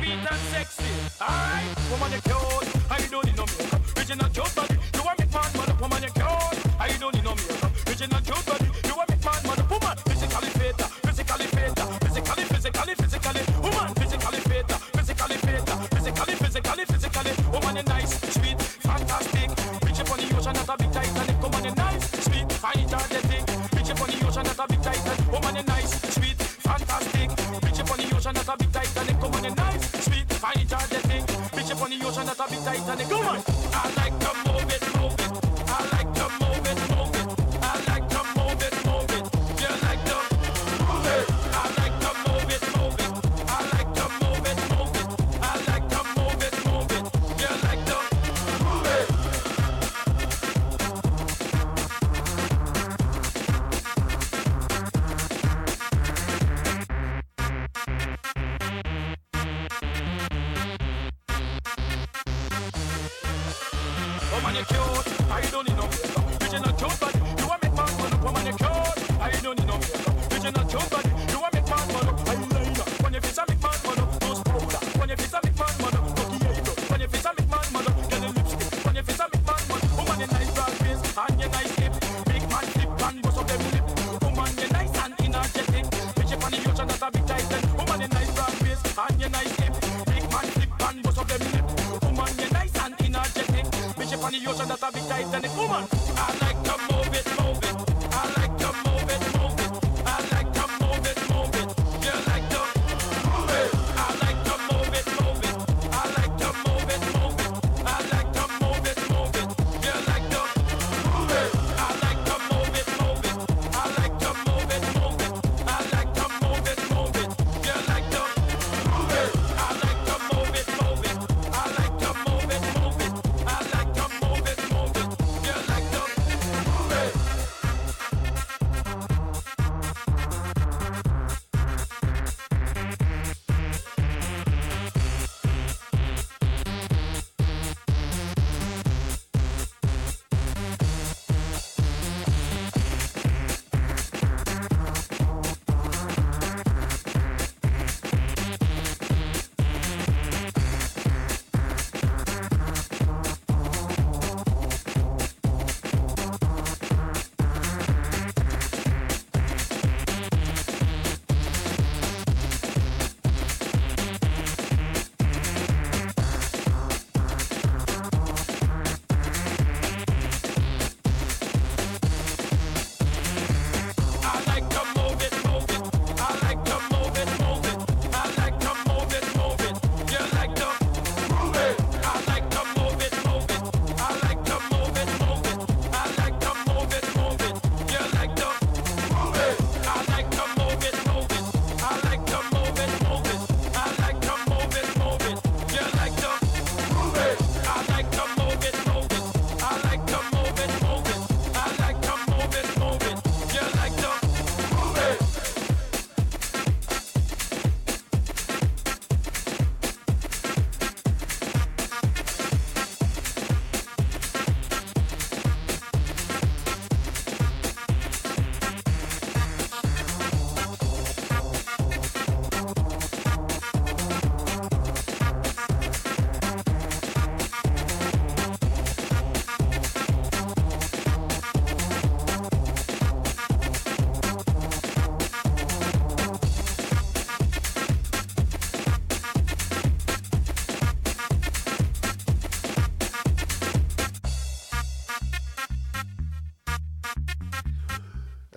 sweet 0.00 0.12
and 0.12 0.40
sexy. 0.52 0.84
Alright, 1.20 1.76
woman, 1.90 2.10
you're 2.12 2.20
cute. 2.22 2.90
I 2.90 3.06
don't 3.10 3.24
need 3.26 3.36
no 3.36 3.44
makeup. 3.58 3.82
Original 3.96 4.28
job, 4.30 4.48
but 4.56 4.79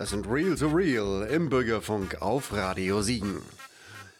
Das 0.04 0.10
sind 0.10 0.26
Real 0.26 0.54
to 0.54 0.66
Real 0.66 1.26
im 1.30 1.48
Bürgerfunk 1.48 2.20
auf 2.20 2.52
Radio 2.52 3.00
Siegen. 3.00 3.40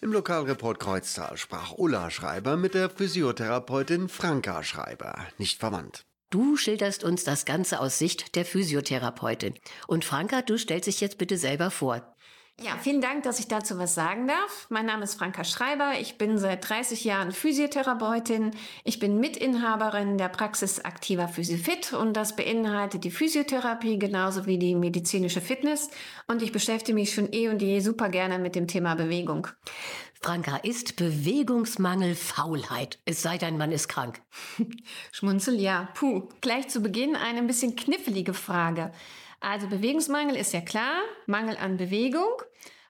Im 0.00 0.14
Lokalreport 0.14 0.80
Kreuztal 0.80 1.36
sprach 1.36 1.74
Ulla 1.76 2.10
Schreiber 2.10 2.56
mit 2.56 2.72
der 2.72 2.88
Physiotherapeutin 2.88 4.08
Franka 4.08 4.62
Schreiber, 4.62 5.14
nicht 5.36 5.60
verwandt. 5.60 6.06
Du 6.30 6.56
schilderst 6.56 7.04
uns 7.04 7.24
das 7.24 7.44
Ganze 7.44 7.80
aus 7.80 7.98
Sicht 7.98 8.34
der 8.34 8.46
Physiotherapeutin. 8.46 9.58
Und 9.86 10.06
Franka, 10.06 10.40
du 10.40 10.56
stellst 10.56 10.86
dich 10.86 11.02
jetzt 11.02 11.18
bitte 11.18 11.36
selber 11.36 11.70
vor. 11.70 12.14
Ja, 12.62 12.78
vielen 12.80 13.00
Dank, 13.00 13.24
dass 13.24 13.40
ich 13.40 13.48
dazu 13.48 13.78
was 13.78 13.96
sagen 13.96 14.28
darf. 14.28 14.66
Mein 14.70 14.86
Name 14.86 15.02
ist 15.02 15.16
Franka 15.16 15.42
Schreiber. 15.42 15.94
Ich 16.00 16.18
bin 16.18 16.38
seit 16.38 16.68
30 16.68 17.02
Jahren 17.02 17.32
Physiotherapeutin. 17.32 18.52
Ich 18.84 19.00
bin 19.00 19.18
Mitinhaberin 19.18 20.18
der 20.18 20.28
Praxis 20.28 20.84
Aktiver 20.84 21.26
Physiofit 21.26 21.92
und 21.92 22.12
das 22.16 22.36
beinhaltet 22.36 23.02
die 23.02 23.10
Physiotherapie 23.10 23.98
genauso 23.98 24.46
wie 24.46 24.58
die 24.58 24.76
medizinische 24.76 25.40
Fitness. 25.40 25.90
Und 26.28 26.42
ich 26.42 26.52
beschäftige 26.52 26.94
mich 26.94 27.12
schon 27.12 27.32
eh 27.32 27.48
und 27.48 27.60
je 27.60 27.80
super 27.80 28.08
gerne 28.08 28.38
mit 28.38 28.54
dem 28.54 28.68
Thema 28.68 28.94
Bewegung. 28.94 29.48
Franka, 30.22 30.56
ist 30.58 30.94
Bewegungsmangel 30.94 32.14
Faulheit? 32.14 33.00
Es 33.04 33.20
sei 33.20 33.36
denn, 33.36 33.58
man 33.58 33.72
ist 33.72 33.88
krank. 33.88 34.22
Schmunzel, 35.12 35.60
ja. 35.60 35.88
Puh, 35.94 36.28
gleich 36.40 36.68
zu 36.68 36.80
Beginn 36.80 37.16
eine 37.16 37.40
ein 37.40 37.46
bisschen 37.48 37.74
knifflige 37.74 38.32
Frage. 38.32 38.92
Also 39.44 39.66
Bewegungsmangel 39.66 40.36
ist 40.36 40.54
ja 40.54 40.62
klar, 40.62 41.02
Mangel 41.26 41.58
an 41.58 41.76
Bewegung. 41.76 42.32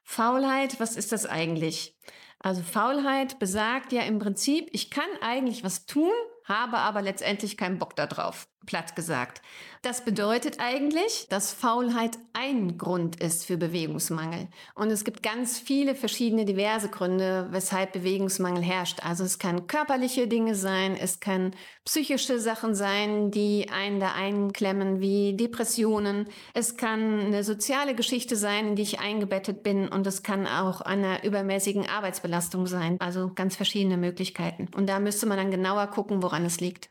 Faulheit, 0.05 0.79
was 0.79 0.95
ist 0.95 1.11
das 1.11 1.27
eigentlich? 1.27 1.99
Also 2.39 2.63
Faulheit 2.63 3.41
besagt 3.41 3.91
ja 3.93 4.03
im 4.03 4.21
Prinzip, 4.21 4.69
ich 4.71 4.89
kann 4.89 5.09
eigentlich 5.21 5.65
was 5.65 5.87
tun, 5.87 6.13
habe 6.45 6.79
aber 6.79 7.03
letztendlich 7.03 7.57
keinen 7.57 7.79
Bock 7.79 7.97
darauf, 7.97 8.47
platt 8.67 8.97
gesagt. 8.97 9.43
Das 9.85 10.03
bedeutet 10.03 10.61
eigentlich, 10.61 11.27
dass 11.29 11.53
Faulheit 11.53 12.17
ein 12.33 12.79
Grund 12.79 13.21
ist 13.21 13.45
für 13.45 13.59
Bewegungsmangel. 13.59 14.49
Und 14.75 14.91
es 14.91 15.05
gibt 15.05 15.23
ganz 15.23 15.59
viele 15.59 15.95
verschiedene 15.95 16.47
diverse 16.47 16.89
Gründe, 16.89 17.49
weshalb 17.51 17.93
Bewegungsmangel 17.93 18.63
herrscht. 18.63 19.05
Also 19.05 19.25
es 19.25 19.39
kann 19.39 19.67
körperliche 19.67 20.27
Dinge 20.27 20.55
sein, 20.55 20.97
es 20.99 21.21
kann 21.21 21.55
psychische 21.85 22.41
Sachen 22.41 22.75
sein, 22.75 23.31
die 23.31 23.69
einen 23.69 24.01
da 24.01 24.13
einklemmen, 24.13 25.01
wie 25.01 25.37
Depressionen. 25.37 26.29
Es 26.55 26.79
kann 26.79 27.21
eine 27.21 27.45
soziale 27.45 27.95
Geschichte 27.95 28.37
sein, 28.37 28.69
in 28.69 28.77
die 28.77 28.83
ich 28.85 29.01
eingebettet 29.01 29.63
bin. 29.63 29.89
Und 29.89 30.07
es 30.07 30.23
kann 30.23 30.47
auch 30.47 30.81
einer 30.81 31.25
übermäßigen 31.25 31.87
Arbeitsbelastung 31.87 32.67
sein. 32.67 32.97
Also 33.01 33.33
ganz 33.35 33.55
verschiedene 33.55 33.99
Möglichkeiten. 33.99 34.69
Und 34.75 34.89
da 34.89 34.99
müsste 34.99 35.27
man 35.27 35.37
dann 35.37 35.51
genauer 35.51 35.89
gucken, 35.89 36.23
woran 36.23 36.47
es 36.47 36.61
liegt. 36.61 36.89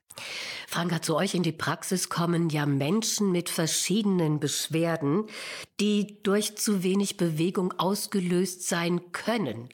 Franka, 0.68 1.02
zu 1.02 1.16
euch 1.16 1.36
in 1.36 1.44
die 1.44 1.52
Praxis 1.52 2.10
kommen 2.10 2.50
ja 2.50 2.66
Menschen 2.66 3.32
mit 3.32 3.50
verschiedenen 3.50 4.40
Beschwerden, 4.40 5.26
die 5.80 6.22
durch 6.24 6.58
zu 6.58 6.84
wenig 6.84 7.18
Bewegung 7.18 7.74
ausgelöst 7.80 8.68
sein 8.68 9.12
können. 9.12 9.70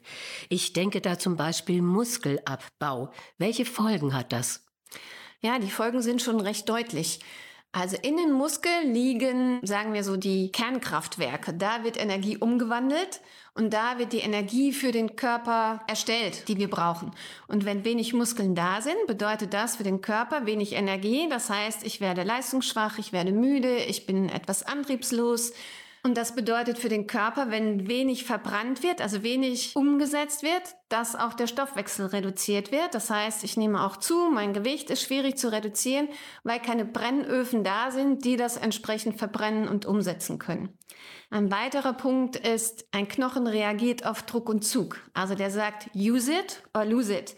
Ich 0.48 0.72
denke 0.72 1.00
da 1.00 1.18
zum 1.18 1.36
Beispiel 1.36 1.82
Muskelabbau. 1.82 3.12
Welche 3.38 3.64
Folgen 3.64 4.14
hat 4.14 4.32
das? 4.32 4.64
Ja, 5.40 5.58
die 5.58 5.70
Folgen 5.70 6.02
sind 6.02 6.20
schon 6.20 6.40
recht 6.40 6.68
deutlich. 6.68 7.20
Also 7.72 7.96
in 8.02 8.16
den 8.16 8.32
Muskeln 8.32 8.92
liegen, 8.92 9.60
sagen 9.64 9.92
wir 9.92 10.02
so, 10.02 10.16
die 10.16 10.50
Kernkraftwerke. 10.50 11.54
Da 11.54 11.84
wird 11.84 11.96
Energie 11.96 12.36
umgewandelt 12.36 13.20
und 13.54 13.72
da 13.72 13.98
wird 13.98 14.12
die 14.12 14.18
Energie 14.18 14.72
für 14.72 14.90
den 14.90 15.14
Körper 15.14 15.80
erstellt, 15.86 16.48
die 16.48 16.56
wir 16.56 16.68
brauchen. 16.68 17.12
Und 17.46 17.64
wenn 17.64 17.84
wenig 17.84 18.12
Muskeln 18.12 18.56
da 18.56 18.80
sind, 18.80 19.06
bedeutet 19.06 19.54
das 19.54 19.76
für 19.76 19.84
den 19.84 20.00
Körper 20.00 20.46
wenig 20.46 20.72
Energie. 20.72 21.28
Das 21.28 21.48
heißt, 21.48 21.84
ich 21.84 22.00
werde 22.00 22.24
leistungsschwach, 22.24 22.98
ich 22.98 23.12
werde 23.12 23.30
müde, 23.30 23.76
ich 23.76 24.04
bin 24.04 24.28
etwas 24.28 24.64
antriebslos. 24.64 25.52
Und 26.02 26.16
das 26.16 26.34
bedeutet 26.34 26.78
für 26.78 26.88
den 26.88 27.06
Körper, 27.06 27.50
wenn 27.50 27.86
wenig 27.86 28.24
verbrannt 28.24 28.82
wird, 28.82 29.02
also 29.02 29.22
wenig 29.22 29.76
umgesetzt 29.76 30.42
wird, 30.42 30.62
dass 30.88 31.14
auch 31.14 31.34
der 31.34 31.46
Stoffwechsel 31.46 32.06
reduziert 32.06 32.72
wird. 32.72 32.94
Das 32.94 33.10
heißt, 33.10 33.44
ich 33.44 33.58
nehme 33.58 33.84
auch 33.84 33.98
zu, 33.98 34.30
mein 34.30 34.54
Gewicht 34.54 34.88
ist 34.88 35.02
schwierig 35.02 35.36
zu 35.36 35.52
reduzieren, 35.52 36.08
weil 36.42 36.58
keine 36.58 36.86
Brennöfen 36.86 37.64
da 37.64 37.90
sind, 37.90 38.24
die 38.24 38.36
das 38.36 38.56
entsprechend 38.56 39.18
verbrennen 39.18 39.68
und 39.68 39.84
umsetzen 39.84 40.38
können. 40.38 40.70
Ein 41.28 41.50
weiterer 41.50 41.92
Punkt 41.92 42.36
ist, 42.36 42.86
ein 42.92 43.06
Knochen 43.06 43.46
reagiert 43.46 44.06
auf 44.06 44.22
Druck 44.22 44.48
und 44.48 44.64
Zug. 44.64 45.00
Also 45.12 45.34
der 45.34 45.50
sagt, 45.50 45.90
use 45.94 46.32
it 46.32 46.62
or 46.74 46.86
lose 46.86 47.14
it. 47.14 47.36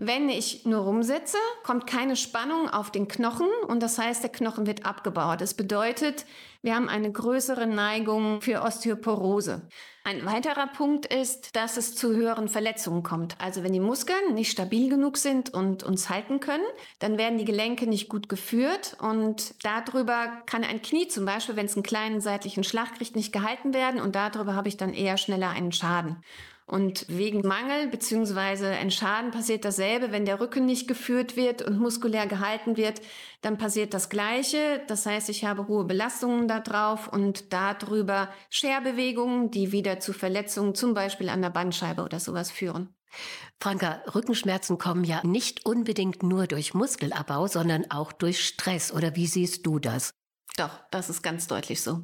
Wenn 0.00 0.28
ich 0.28 0.64
nur 0.64 0.82
rumsitze, 0.82 1.38
kommt 1.64 1.88
keine 1.88 2.14
Spannung 2.14 2.70
auf 2.70 2.92
den 2.92 3.08
Knochen 3.08 3.48
und 3.66 3.82
das 3.82 3.98
heißt, 3.98 4.22
der 4.22 4.30
Knochen 4.30 4.64
wird 4.64 4.86
abgebaut. 4.86 5.40
Das 5.40 5.54
bedeutet, 5.54 6.24
wir 6.62 6.76
haben 6.76 6.88
eine 6.88 7.10
größere 7.10 7.66
Neigung 7.66 8.40
für 8.40 8.62
Osteoporose. 8.62 9.68
Ein 10.04 10.24
weiterer 10.24 10.68
Punkt 10.68 11.12
ist, 11.12 11.56
dass 11.56 11.76
es 11.76 11.96
zu 11.96 12.14
höheren 12.14 12.48
Verletzungen 12.48 13.02
kommt. 13.02 13.40
Also 13.40 13.64
wenn 13.64 13.72
die 13.72 13.80
Muskeln 13.80 14.34
nicht 14.34 14.52
stabil 14.52 14.88
genug 14.88 15.16
sind 15.16 15.52
und 15.52 15.82
uns 15.82 16.08
halten 16.08 16.38
können, 16.38 16.64
dann 17.00 17.18
werden 17.18 17.36
die 17.36 17.44
Gelenke 17.44 17.88
nicht 17.88 18.08
gut 18.08 18.28
geführt 18.28 18.96
und 19.00 19.52
darüber 19.64 20.28
kann 20.46 20.62
ein 20.62 20.80
Knie 20.80 21.08
zum 21.08 21.24
Beispiel, 21.24 21.56
wenn 21.56 21.66
es 21.66 21.74
einen 21.74 21.82
kleinen 21.82 22.20
seitlichen 22.20 22.62
Schlag 22.62 22.94
kriegt, 22.94 23.16
nicht 23.16 23.32
gehalten 23.32 23.74
werden 23.74 24.00
und 24.00 24.14
darüber 24.14 24.54
habe 24.54 24.68
ich 24.68 24.76
dann 24.76 24.94
eher 24.94 25.16
schneller 25.16 25.50
einen 25.50 25.72
Schaden. 25.72 26.22
Und 26.68 27.06
wegen 27.08 27.40
Mangel 27.40 27.88
bzw. 27.88 28.66
ein 28.66 28.90
Schaden 28.90 29.30
passiert 29.30 29.64
dasselbe. 29.64 30.12
Wenn 30.12 30.26
der 30.26 30.38
Rücken 30.38 30.66
nicht 30.66 30.86
geführt 30.86 31.34
wird 31.34 31.62
und 31.62 31.78
muskulär 31.78 32.26
gehalten 32.26 32.76
wird, 32.76 33.00
dann 33.40 33.56
passiert 33.56 33.94
das 33.94 34.10
Gleiche. 34.10 34.82
Das 34.86 35.06
heißt, 35.06 35.30
ich 35.30 35.46
habe 35.46 35.66
hohe 35.66 35.84
Belastungen 35.84 36.46
da 36.46 36.60
drauf 36.60 37.08
und 37.08 37.54
darüber 37.54 38.28
Scherbewegungen, 38.50 39.50
die 39.50 39.72
wieder 39.72 39.98
zu 39.98 40.12
Verletzungen 40.12 40.74
zum 40.74 40.92
Beispiel 40.92 41.30
an 41.30 41.40
der 41.40 41.48
Bandscheibe 41.48 42.02
oder 42.02 42.20
sowas 42.20 42.50
führen. 42.50 42.94
Franka, 43.58 44.02
Rückenschmerzen 44.14 44.76
kommen 44.76 45.04
ja 45.04 45.26
nicht 45.26 45.64
unbedingt 45.64 46.22
nur 46.22 46.46
durch 46.46 46.74
Muskelabbau, 46.74 47.46
sondern 47.46 47.90
auch 47.90 48.12
durch 48.12 48.44
Stress. 48.44 48.92
Oder 48.92 49.16
wie 49.16 49.26
siehst 49.26 49.64
du 49.64 49.78
das? 49.78 50.12
Doch, 50.58 50.80
das 50.90 51.08
ist 51.08 51.22
ganz 51.22 51.46
deutlich 51.46 51.82
so. 51.82 52.02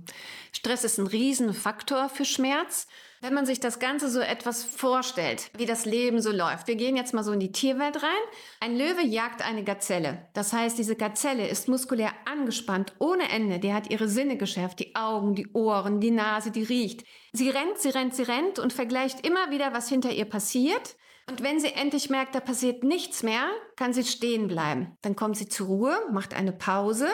Stress 0.53 0.85
ist 0.85 0.99
ein 0.99 1.09
Riesenfaktor 1.09 2.09
für 2.09 2.25
Schmerz. 2.25 2.87
Wenn 3.25 3.33
man 3.33 3.47
sich 3.47 3.59
das 3.59 3.79
Ganze 3.79 4.11
so 4.11 4.21
etwas 4.21 4.65
vorstellt, 4.65 5.51
wie 5.57 5.65
das 5.65 5.87
Leben 5.87 6.21
so 6.21 6.31
läuft. 6.31 6.69
Wir 6.69 6.77
gehen 6.77 6.95
jetzt 6.95 7.15
mal 7.15 7.25
so 7.25 7.33
in 7.33 7.41
die 7.41 7.53
Tierwelt 7.53 8.03
rein. 8.03 8.11
Ein 8.61 8.77
Löwe 8.77 9.03
jagt 9.03 9.41
eine 9.41 9.65
Gazelle. 9.65 10.29
Das 10.35 10.53
heißt, 10.53 10.77
diese 10.77 10.95
Gazelle 10.95 11.49
ist 11.49 11.67
muskulär 11.67 12.13
angespannt 12.27 12.93
ohne 12.99 13.31
Ende. 13.31 13.61
Die 13.61 13.73
hat 13.73 13.89
ihre 13.89 14.09
Sinne 14.09 14.37
geschärft, 14.37 14.79
die 14.79 14.95
Augen, 14.95 15.35
die 15.35 15.51
Ohren, 15.55 16.01
die 16.01 16.11
Nase, 16.11 16.51
die 16.51 16.65
riecht. 16.65 17.07
Sie 17.33 17.49
rennt, 17.49 17.79
sie 17.79 17.89
rennt, 17.89 18.15
sie 18.15 18.25
rennt 18.25 18.59
und 18.59 18.75
vergleicht 18.75 19.27
immer 19.27 19.51
wieder, 19.51 19.73
was 19.73 19.89
hinter 19.89 20.11
ihr 20.11 20.27
passiert. 20.27 20.95
Und 21.27 21.43
wenn 21.43 21.59
sie 21.59 21.73
endlich 21.73 22.11
merkt, 22.11 22.35
da 22.35 22.41
passiert 22.41 22.85
nichts 22.85 23.23
mehr, 23.23 23.49
kann 23.77 23.95
sie 23.95 24.05
stehen 24.05 24.49
bleiben. 24.49 24.99
Dann 25.01 25.17
kommt 25.17 25.39
sie 25.39 25.49
zur 25.49 25.69
Ruhe, 25.69 25.99
macht 26.13 26.35
eine 26.35 26.53
Pause, 26.53 27.09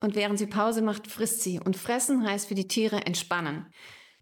und 0.00 0.14
während 0.16 0.38
sie 0.38 0.46
Pause 0.46 0.80
macht, 0.82 1.06
frisst 1.06 1.42
sie. 1.42 1.60
Und 1.60 1.76
fressen 1.76 2.26
heißt 2.26 2.48
für 2.48 2.54
die 2.54 2.68
Tiere 2.68 3.06
entspannen. 3.06 3.66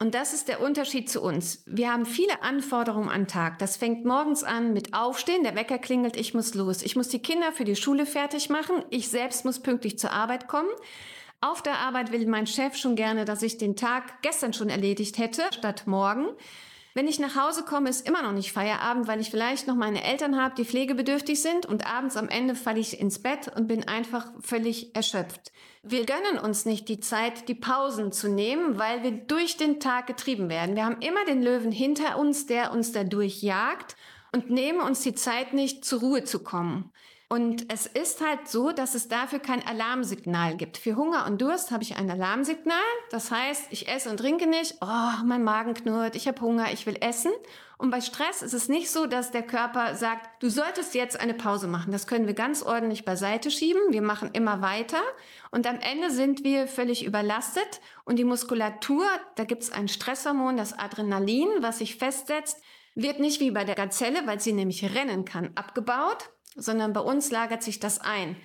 Und 0.03 0.17
das 0.17 0.33
ist 0.33 0.49
der 0.49 0.61
Unterschied 0.61 1.09
zu 1.09 1.23
uns. 1.23 1.63
Wir 1.65 1.93
haben 1.93 2.07
viele 2.07 2.43
Anforderungen 2.43 3.09
am 3.09 3.29
Tag. 3.29 3.61
Das 3.61 3.77
fängt 3.77 4.05
morgens 4.05 4.43
an 4.43 4.73
mit 4.73 4.95
Aufstehen, 4.95 5.45
der 5.45 5.55
Wecker 5.55 5.79
klingelt, 5.79 6.17
ich 6.17 6.35
muss 6.35 6.55
los. 6.55 6.83
Ich 6.83 6.97
muss 6.97 7.07
die 7.07 7.21
Kinder 7.21 7.53
für 7.53 7.63
die 7.63 7.77
Schule 7.77 8.05
fertig 8.05 8.51
machen. 8.51 8.85
Ich 8.91 9.11
selbst 9.11 9.45
muss 9.45 9.61
pünktlich 9.61 10.01
zur 10.01 10.11
Arbeit 10.11 10.49
kommen. 10.49 10.71
Auf 11.41 11.63
der 11.63 11.79
Arbeit 11.79 12.11
will 12.11 12.27
mein 12.27 12.49
Chef 12.49 12.75
schon 12.75 12.97
gerne, 12.97 13.25
dass 13.25 13.45
ich 13.45 13.59
den 13.59 13.77
Tag 13.77 14.23
gestern 14.23 14.53
schon 14.53 14.71
erledigt 14.71 15.19
hätte, 15.19 15.45
statt 15.53 15.85
morgen. 15.87 16.27
Wenn 16.95 17.07
ich 17.07 17.21
nach 17.21 17.37
Hause 17.37 17.63
komme, 17.63 17.89
ist 17.89 18.05
immer 18.05 18.23
noch 18.23 18.33
nicht 18.33 18.51
Feierabend, 18.51 19.07
weil 19.07 19.21
ich 19.21 19.31
vielleicht 19.31 19.69
noch 19.69 19.77
meine 19.77 20.03
Eltern 20.03 20.37
habe, 20.37 20.57
die 20.57 20.65
pflegebedürftig 20.65 21.41
sind 21.41 21.65
und 21.65 21.87
abends 21.87 22.17
am 22.17 22.29
Ende 22.29 22.57
falle 22.57 22.81
ich 22.81 22.99
ins 22.99 23.23
Bett 23.23 23.53
und 23.55 23.69
bin 23.69 23.87
einfach 23.87 24.33
völlig 24.41 24.97
erschöpft. 24.97 25.53
Wir 25.85 26.07
gönnen 26.07 26.39
uns 26.39 26.65
nicht 26.65 26.89
die 26.89 27.01
Zeit, 27.01 27.49
die 27.49 27.57
Pausen 27.57 28.13
zu 28.13 28.29
nehmen, 28.29 28.79
weil 28.79 29.03
wir 29.03 29.11
durch 29.11 29.57
den 29.57 29.81
Tag 29.81 30.07
getrieben 30.07 30.49
werden. 30.49 30.77
Wir 30.77 30.85
haben 30.85 31.01
immer 31.01 31.25
den 31.25 31.43
Löwen 31.43 31.73
hinter 31.73 32.21
uns, 32.21 32.47
der 32.47 32.71
uns 32.71 32.93
dadurch 32.93 33.43
jagt 33.43 33.97
und 34.31 34.49
nehmen 34.49 34.81
uns 34.81 35.01
die 35.01 35.17
Zeit 35.17 35.55
nicht, 35.55 35.85
zur 35.85 35.99
Ruhe 35.99 36.23
zu 36.23 36.45
kommen. 36.45 36.93
Und 37.29 37.73
es 37.73 37.87
ist 37.87 38.25
halt 38.25 38.47
so, 38.47 38.71
dass 38.71 38.95
es 38.95 39.09
dafür 39.09 39.41
kein 39.41 39.67
Alarmsignal 39.67 40.57
gibt. 40.57 40.77
Für 40.77 40.95
Hunger 40.95 41.27
und 41.27 41.43
Durst 41.43 41.73
habe 41.73 41.83
ich 41.83 41.97
ein 41.97 42.09
Alarmsignal. 42.09 42.77
Das 43.11 43.33
heißt, 43.33 43.67
ich 43.71 43.89
esse 43.89 44.09
und 44.09 44.19
trinke 44.19 44.47
nicht. 44.47 44.77
Oh, 44.83 45.25
mein 45.25 45.43
Magen 45.43 45.75
knurrt, 45.75 46.15
ich 46.15 46.29
habe 46.29 46.41
Hunger, 46.43 46.73
ich 46.73 46.87
will 46.87 46.97
essen. 47.01 47.33
Und 47.83 47.91
bei 47.91 48.01
Stress 48.01 48.43
ist 48.43 48.55
es 48.55 48.69
nicht 48.69 48.93
so, 48.93 49.07
dass 49.07 49.33
der 49.33 49.43
Körper 49.43 49.97
sagt, 49.97 50.41
du 50.41 50.49
solltest 50.49 50.95
jetzt 50.95 51.19
eine 51.19 51.35
Pause 51.35 51.67
machen. 51.67 51.91
Das 51.91 52.07
können 52.07 52.29
wir 52.29 52.35
ganz 52.35 52.63
ordentlich 52.63 53.05
beiseite 53.05 53.51
schieben. 53.51 53.81
Wir 53.91 54.03
machen 54.03 54.31
immer 54.35 54.63
weiter. 54.63 55.03
Und 55.51 55.67
am 55.67 55.81
Ende 55.81 56.13
sind 56.13 56.45
wir 56.45 56.69
völlig 56.69 57.05
überlastet. 57.05 57.81
Und 58.05 58.21
die 58.21 58.25
Muskulatur, 58.25 59.05
da 59.35 59.43
gibt 59.43 59.65
es 59.65 59.73
ein 59.73 59.89
Stresshormon, 59.89 60.57
das 60.57 60.79
Adrenalin, 60.79 61.49
was 61.59 61.79
sich 61.79 61.97
festsetzt, 61.97 62.63
wird 62.95 63.19
nicht 63.19 63.41
wie 63.41 63.51
bei 63.51 63.65
der 63.65 63.75
Gazelle, 63.75 64.29
weil 64.29 64.39
sie 64.39 64.53
nämlich 64.53 64.95
rennen 64.95 65.25
kann, 65.25 65.51
abgebaut, 65.57 66.31
sondern 66.55 66.93
bei 66.93 67.01
uns 67.01 67.33
lagert 67.33 67.65
sich 67.65 67.81
das 67.81 68.01
ein. 68.01 68.37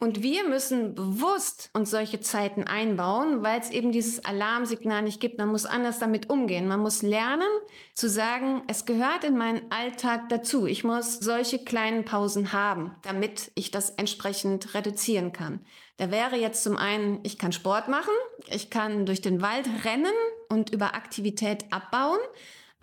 Und 0.00 0.22
wir 0.22 0.46
müssen 0.46 0.94
bewusst 0.94 1.70
uns 1.72 1.90
solche 1.90 2.20
Zeiten 2.20 2.64
einbauen, 2.64 3.42
weil 3.42 3.60
es 3.60 3.70
eben 3.70 3.92
dieses 3.92 4.24
Alarmsignal 4.24 5.02
nicht 5.02 5.20
gibt. 5.20 5.38
Man 5.38 5.48
muss 5.48 5.66
anders 5.66 5.98
damit 5.98 6.28
umgehen. 6.28 6.68
Man 6.68 6.80
muss 6.80 7.02
lernen 7.02 7.48
zu 7.94 8.08
sagen, 8.08 8.62
es 8.66 8.84
gehört 8.84 9.24
in 9.24 9.38
meinen 9.38 9.70
Alltag 9.70 10.28
dazu. 10.28 10.66
Ich 10.66 10.84
muss 10.84 11.20
solche 11.20 11.64
kleinen 11.64 12.04
Pausen 12.04 12.52
haben, 12.52 12.94
damit 13.02 13.52
ich 13.54 13.70
das 13.70 13.90
entsprechend 13.90 14.74
reduzieren 14.74 15.32
kann. 15.32 15.60
Da 15.96 16.10
wäre 16.10 16.36
jetzt 16.36 16.64
zum 16.64 16.76
einen, 16.76 17.20
ich 17.22 17.38
kann 17.38 17.52
Sport 17.52 17.88
machen, 17.88 18.12
ich 18.48 18.68
kann 18.68 19.06
durch 19.06 19.20
den 19.20 19.40
Wald 19.42 19.66
rennen 19.84 20.12
und 20.48 20.70
über 20.70 20.94
Aktivität 20.94 21.72
abbauen. 21.72 22.18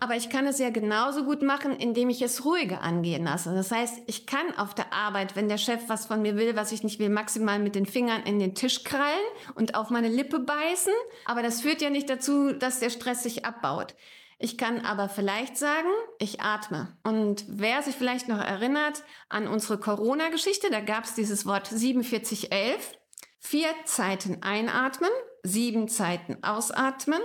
Aber 0.02 0.16
ich 0.16 0.30
kann 0.30 0.48
es 0.48 0.58
ja 0.58 0.70
genauso 0.70 1.22
gut 1.22 1.42
machen, 1.42 1.76
indem 1.76 2.10
ich 2.10 2.22
es 2.22 2.44
ruhiger 2.44 2.80
angehen 2.80 3.22
lasse. 3.22 3.54
Das 3.54 3.70
heißt, 3.70 4.02
ich 4.08 4.26
kann 4.26 4.58
auf 4.58 4.74
der 4.74 4.92
Arbeit, 4.92 5.36
wenn 5.36 5.48
der 5.48 5.58
Chef 5.58 5.80
was 5.86 6.06
von 6.06 6.22
mir 6.22 6.34
will, 6.34 6.56
was 6.56 6.72
ich 6.72 6.82
nicht 6.82 6.98
will, 6.98 7.08
maximal 7.08 7.60
mit 7.60 7.76
den 7.76 7.86
Fingern 7.86 8.24
in 8.24 8.40
den 8.40 8.56
Tisch 8.56 8.82
krallen 8.82 9.22
und 9.54 9.76
auf 9.76 9.90
meine 9.90 10.08
Lippe 10.08 10.40
beißen. 10.40 10.92
Aber 11.24 11.40
das 11.40 11.60
führt 11.60 11.82
ja 11.82 11.88
nicht 11.88 12.10
dazu, 12.10 12.50
dass 12.50 12.80
der 12.80 12.90
Stress 12.90 13.22
sich 13.22 13.44
abbaut. 13.44 13.94
Ich 14.40 14.58
kann 14.58 14.80
aber 14.80 15.08
vielleicht 15.08 15.56
sagen, 15.56 15.86
ich 16.18 16.40
atme. 16.40 16.96
Und 17.04 17.44
wer 17.46 17.80
sich 17.82 17.94
vielleicht 17.94 18.26
noch 18.26 18.40
erinnert 18.40 19.04
an 19.28 19.46
unsere 19.46 19.78
Corona-Geschichte, 19.78 20.68
da 20.72 20.80
gab 20.80 21.04
es 21.04 21.14
dieses 21.14 21.46
Wort 21.46 21.68
4711. 21.68 22.98
Vier 23.38 23.68
Zeiten 23.84 24.42
einatmen, 24.42 25.10
sieben 25.44 25.86
Zeiten 25.86 26.42
ausatmen, 26.42 27.20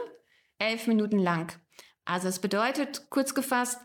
elf 0.60 0.86
Minuten 0.86 1.18
lang. 1.18 1.60
Also 2.08 2.30
es 2.30 2.39
bedeutet, 2.39 3.10
kurz 3.10 3.36
gefasst, 3.36 3.80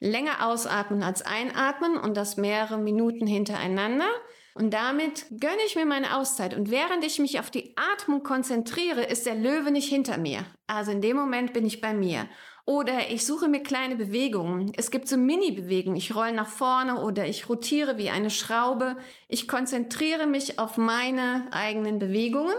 länger 0.00 0.46
ausatmen 0.46 1.02
als 1.02 1.22
einatmen 1.22 1.96
und 1.96 2.16
das 2.16 2.36
mehrere 2.36 2.78
Minuten 2.78 3.26
hintereinander. 3.26 4.08
Und 4.54 4.74
damit 4.74 5.26
gönne 5.30 5.62
ich 5.66 5.76
mir 5.76 5.86
meine 5.86 6.16
Auszeit. 6.16 6.54
Und 6.54 6.70
während 6.70 7.04
ich 7.04 7.20
mich 7.20 7.38
auf 7.38 7.50
die 7.50 7.74
Atmung 7.76 8.24
konzentriere, 8.24 9.04
ist 9.04 9.26
der 9.26 9.36
Löwe 9.36 9.70
nicht 9.70 9.88
hinter 9.88 10.18
mir. 10.18 10.44
Also 10.66 10.90
in 10.90 11.00
dem 11.00 11.16
Moment 11.16 11.52
bin 11.52 11.64
ich 11.64 11.80
bei 11.80 11.94
mir. 11.94 12.28
Oder 12.64 13.08
ich 13.10 13.24
suche 13.24 13.48
mir 13.48 13.62
kleine 13.62 13.94
Bewegungen. 13.94 14.72
Es 14.76 14.90
gibt 14.90 15.08
so 15.08 15.16
Mini-Bewegungen. 15.16 15.96
Ich 15.96 16.14
roll 16.14 16.32
nach 16.32 16.48
vorne 16.48 17.00
oder 17.00 17.26
ich 17.26 17.48
rotiere 17.48 17.96
wie 17.96 18.10
eine 18.10 18.30
Schraube. 18.30 18.96
Ich 19.28 19.46
konzentriere 19.46 20.26
mich 20.26 20.58
auf 20.58 20.76
meine 20.76 21.46
eigenen 21.52 22.00
Bewegungen 22.00 22.56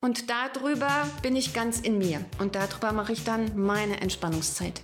und 0.00 0.30
darüber 0.30 1.06
bin 1.22 1.36
ich 1.36 1.52
ganz 1.52 1.80
in 1.80 1.98
mir. 1.98 2.24
Und 2.38 2.54
darüber 2.54 2.92
mache 2.92 3.12
ich 3.12 3.24
dann 3.24 3.56
meine 3.56 4.00
Entspannungszeit. 4.00 4.82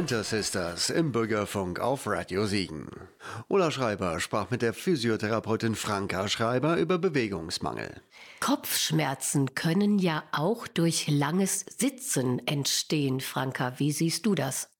Pointer 0.00 0.24
Sisters 0.24 0.88
im 0.88 1.12
Bürgerfunk 1.12 1.78
auf 1.78 2.06
Radio 2.06 2.46
Siegen. 2.46 2.88
Ulla 3.48 3.70
Schreiber 3.70 4.18
sprach 4.18 4.48
mit 4.48 4.62
der 4.62 4.72
Physiotherapeutin 4.72 5.74
Franka 5.74 6.26
Schreiber 6.28 6.78
über 6.78 6.96
Bewegungsmangel. 6.96 8.00
Kopfschmerzen 8.40 9.54
können 9.54 9.98
ja 9.98 10.24
auch 10.32 10.66
durch 10.68 11.06
langes 11.08 11.66
Sitzen 11.76 12.40
entstehen, 12.46 13.20
Franka. 13.20 13.74
Wie 13.76 13.92
siehst 13.92 14.24
du 14.24 14.34
das? 14.34 14.70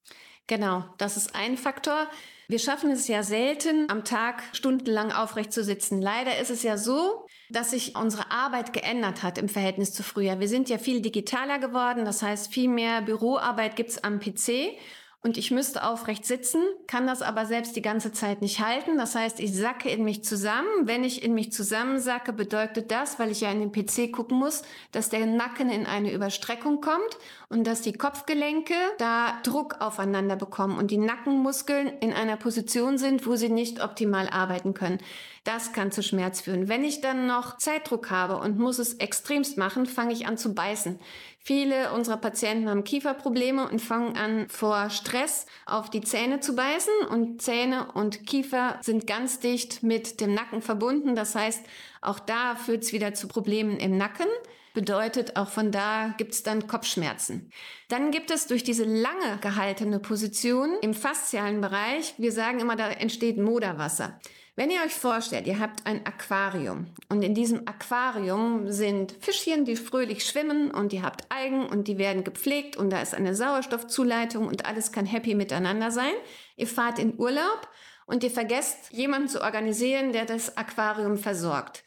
Genau, 0.46 0.84
das 0.96 1.18
ist 1.18 1.34
ein 1.34 1.58
Faktor. 1.58 2.08
Wir 2.48 2.58
schaffen 2.58 2.90
es 2.90 3.06
ja 3.06 3.22
selten, 3.22 3.90
am 3.90 4.04
Tag 4.04 4.42
stundenlang 4.52 5.12
aufrecht 5.12 5.52
zu 5.52 5.62
sitzen. 5.62 6.00
Leider 6.00 6.38
ist 6.38 6.50
es 6.50 6.62
ja 6.62 6.78
so, 6.78 7.26
dass 7.50 7.72
sich 7.72 7.94
unsere 7.94 8.30
Arbeit 8.30 8.72
geändert 8.72 9.22
hat 9.22 9.36
im 9.36 9.50
Verhältnis 9.50 9.92
zu 9.92 10.02
früher. 10.02 10.40
Wir 10.40 10.48
sind 10.48 10.70
ja 10.70 10.78
viel 10.78 11.02
digitaler 11.02 11.58
geworden, 11.58 12.06
das 12.06 12.22
heißt, 12.22 12.52
viel 12.52 12.68
mehr 12.68 13.02
Büroarbeit 13.02 13.76
gibt's 13.76 14.02
am 14.02 14.18
PC 14.18 14.78
und 15.22 15.36
ich 15.36 15.50
müsste 15.50 15.84
aufrecht 15.84 16.24
sitzen, 16.24 16.62
kann 16.86 17.06
das 17.06 17.20
aber 17.20 17.44
selbst 17.44 17.76
die 17.76 17.82
ganze 17.82 18.10
Zeit 18.10 18.40
nicht 18.40 18.60
halten. 18.60 18.96
Das 18.96 19.14
heißt, 19.14 19.38
ich 19.38 19.54
sacke 19.54 19.90
in 19.90 20.02
mich 20.02 20.24
zusammen. 20.24 20.68
Wenn 20.84 21.04
ich 21.04 21.22
in 21.22 21.34
mich 21.34 21.52
zusammensacke, 21.52 22.32
bedeutet 22.32 22.90
das, 22.90 23.18
weil 23.18 23.30
ich 23.30 23.42
ja 23.42 23.52
in 23.52 23.60
den 23.60 23.70
PC 23.70 24.10
gucken 24.10 24.38
muss, 24.38 24.62
dass 24.92 25.10
der 25.10 25.26
Nacken 25.26 25.68
in 25.68 25.84
eine 25.84 26.10
Überstreckung 26.10 26.80
kommt 26.80 27.18
und 27.50 27.66
dass 27.66 27.82
die 27.82 27.92
Kopfgelenke 27.92 28.74
da 28.96 29.38
Druck 29.42 29.76
aufeinander 29.80 30.36
bekommen 30.36 30.78
und 30.78 30.90
die 30.90 30.96
Nackenmuskeln 30.96 31.88
in 32.00 32.14
einer 32.14 32.36
Position 32.36 32.96
sind, 32.96 33.26
wo 33.26 33.36
sie 33.36 33.50
nicht 33.50 33.84
optimal 33.84 34.26
arbeiten 34.26 34.72
können. 34.72 35.00
Das 35.44 35.72
kann 35.72 35.90
zu 35.90 36.02
Schmerz 36.02 36.42
führen. 36.42 36.68
Wenn 36.68 36.84
ich 36.84 37.00
dann 37.00 37.26
noch 37.26 37.56
Zeitdruck 37.56 38.10
habe 38.10 38.36
und 38.36 38.58
muss 38.58 38.78
es 38.78 38.94
extremst 38.94 39.56
machen, 39.56 39.86
fange 39.86 40.12
ich 40.12 40.26
an 40.26 40.36
zu 40.36 40.54
beißen. 40.54 40.98
Viele 41.38 41.92
unserer 41.92 42.18
Patienten 42.18 42.68
haben 42.68 42.84
Kieferprobleme 42.84 43.66
und 43.66 43.80
fangen 43.80 44.18
an, 44.18 44.50
vor 44.50 44.90
Stress 44.90 45.46
auf 45.64 45.88
die 45.88 46.02
Zähne 46.02 46.40
zu 46.40 46.54
beißen. 46.54 46.92
Und 47.08 47.40
Zähne 47.40 47.90
und 47.92 48.26
Kiefer 48.26 48.78
sind 48.82 49.06
ganz 49.06 49.40
dicht 49.40 49.82
mit 49.82 50.20
dem 50.20 50.34
Nacken 50.34 50.60
verbunden. 50.60 51.14
Das 51.14 51.34
heißt, 51.34 51.64
auch 52.02 52.18
da 52.18 52.54
führt 52.54 52.82
es 52.82 52.92
wieder 52.92 53.14
zu 53.14 53.26
Problemen 53.26 53.78
im 53.78 53.96
Nacken. 53.96 54.26
Bedeutet, 54.74 55.36
auch 55.36 55.48
von 55.48 55.72
da 55.72 56.14
gibt 56.18 56.32
es 56.32 56.42
dann 56.42 56.66
Kopfschmerzen. 56.66 57.50
Dann 57.88 58.10
gibt 58.10 58.30
es 58.30 58.46
durch 58.46 58.62
diese 58.62 58.84
lange 58.84 59.38
gehaltene 59.40 59.98
Position 59.98 60.76
im 60.82 60.94
faszialen 60.94 61.60
Bereich, 61.60 62.14
wir 62.18 62.30
sagen 62.30 62.60
immer, 62.60 62.76
da 62.76 62.88
entsteht 62.90 63.38
Moderwasser. 63.38 64.20
Wenn 64.56 64.70
ihr 64.70 64.80
euch 64.84 64.92
vorstellt, 64.92 65.46
ihr 65.46 65.60
habt 65.60 65.86
ein 65.86 66.04
Aquarium 66.04 66.86
und 67.08 67.22
in 67.22 67.34
diesem 67.34 67.68
Aquarium 67.68 68.70
sind 68.70 69.12
Fischchen, 69.20 69.64
die 69.64 69.76
fröhlich 69.76 70.24
schwimmen 70.24 70.72
und 70.72 70.92
ihr 70.92 71.02
habt 71.02 71.30
Algen 71.30 71.66
und 71.66 71.86
die 71.86 71.98
werden 71.98 72.24
gepflegt 72.24 72.76
und 72.76 72.90
da 72.90 73.00
ist 73.00 73.14
eine 73.14 73.34
Sauerstoffzuleitung 73.34 74.48
und 74.48 74.66
alles 74.66 74.90
kann 74.90 75.06
happy 75.06 75.34
miteinander 75.34 75.90
sein. 75.92 76.12
Ihr 76.56 76.66
fahrt 76.66 76.98
in 76.98 77.18
Urlaub 77.18 77.68
und 78.06 78.24
ihr 78.24 78.30
vergesst, 78.30 78.90
jemanden 78.90 79.28
zu 79.28 79.40
organisieren, 79.40 80.12
der 80.12 80.24
das 80.24 80.56
Aquarium 80.56 81.16
versorgt. 81.16 81.84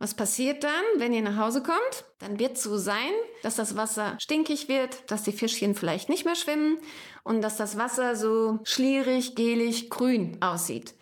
Was 0.00 0.14
passiert 0.14 0.64
dann, 0.64 0.82
wenn 0.96 1.12
ihr 1.12 1.22
nach 1.22 1.36
Hause 1.36 1.62
kommt? 1.62 2.04
Dann 2.18 2.40
wird 2.40 2.56
es 2.56 2.62
so 2.64 2.76
sein, 2.76 3.12
dass 3.42 3.56
das 3.56 3.76
Wasser 3.76 4.16
stinkig 4.18 4.66
wird, 4.68 5.10
dass 5.10 5.22
die 5.22 5.32
Fischchen 5.32 5.74
vielleicht 5.74 6.08
nicht 6.08 6.24
mehr 6.24 6.34
schwimmen 6.34 6.78
und 7.22 7.42
dass 7.42 7.56
das 7.56 7.78
Wasser 7.78 8.16
so 8.16 8.58
schlierig, 8.64 9.36
gelig, 9.36 9.90
grün 9.90 10.38
aussieht. 10.40 10.94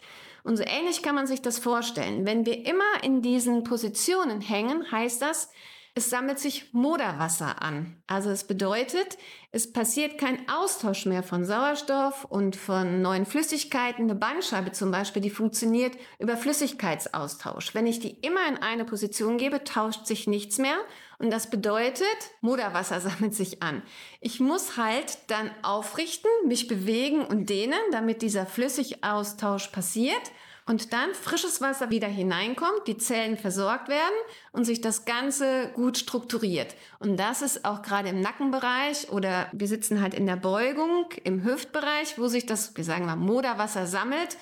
Und 0.48 0.56
so 0.56 0.64
ähnlich 0.66 1.02
kann 1.02 1.14
man 1.14 1.26
sich 1.26 1.42
das 1.42 1.58
vorstellen. 1.58 2.24
Wenn 2.24 2.46
wir 2.46 2.64
immer 2.64 3.02
in 3.02 3.20
diesen 3.20 3.64
Positionen 3.64 4.40
hängen, 4.40 4.90
heißt 4.90 5.20
das, 5.20 5.50
es 5.94 6.08
sammelt 6.08 6.38
sich 6.38 6.72
Moderwasser 6.72 7.60
an. 7.60 8.02
Also 8.06 8.30
es 8.30 8.44
bedeutet, 8.44 9.18
es 9.50 9.72
passiert 9.72 10.18
kein 10.18 10.46
Austausch 10.46 11.06
mehr 11.06 11.22
von 11.22 11.46
Sauerstoff 11.46 12.26
und 12.26 12.54
von 12.54 13.00
neuen 13.00 13.24
Flüssigkeiten. 13.24 14.04
Eine 14.04 14.14
Bandscheibe 14.14 14.72
zum 14.72 14.90
Beispiel, 14.90 15.22
die 15.22 15.30
funktioniert 15.30 15.96
über 16.18 16.36
Flüssigkeitsaustausch. 16.36 17.74
Wenn 17.74 17.86
ich 17.86 17.98
die 17.98 18.10
immer 18.10 18.46
in 18.46 18.58
eine 18.58 18.84
Position 18.84 19.38
gebe, 19.38 19.64
tauscht 19.64 20.04
sich 20.04 20.26
nichts 20.26 20.58
mehr. 20.58 20.76
Und 21.18 21.32
das 21.32 21.48
bedeutet, 21.48 22.06
Moderwasser 22.42 23.00
sammelt 23.00 23.34
sich 23.34 23.62
an. 23.62 23.82
Ich 24.20 24.38
muss 24.38 24.76
halt 24.76 25.16
dann 25.28 25.50
aufrichten, 25.62 26.30
mich 26.46 26.68
bewegen 26.68 27.24
und 27.24 27.48
dehnen, 27.48 27.80
damit 27.90 28.20
dieser 28.20 28.44
Flüssigaustausch 28.44 29.68
passiert 29.68 30.30
und 30.68 30.92
dann 30.92 31.14
frisches 31.14 31.62
Wasser 31.62 31.90
wieder 31.90 32.08
hineinkommt, 32.08 32.86
die 32.86 32.98
Zellen 32.98 33.38
versorgt 33.38 33.88
werden 33.88 34.14
und 34.52 34.64
sich 34.64 34.82
das 34.82 35.06
Ganze 35.06 35.70
gut 35.74 35.96
strukturiert. 35.96 36.76
Und 36.98 37.16
das 37.16 37.40
ist 37.40 37.64
auch 37.64 37.80
gerade 37.80 38.10
im 38.10 38.20
Nackenbereich 38.20 39.10
oder 39.10 39.48
wir 39.52 39.66
sitzen 39.66 40.02
halt 40.02 40.12
in 40.12 40.26
der 40.26 40.36
Beugung 40.36 41.06
im 41.24 41.42
Hüftbereich, 41.42 42.18
wo 42.18 42.28
sich 42.28 42.44
das, 42.44 42.76
wir 42.76 42.84
sagen 42.84 43.06
mal, 43.06 43.16
Moderwasser 43.16 43.86
sammelt, 43.86 44.36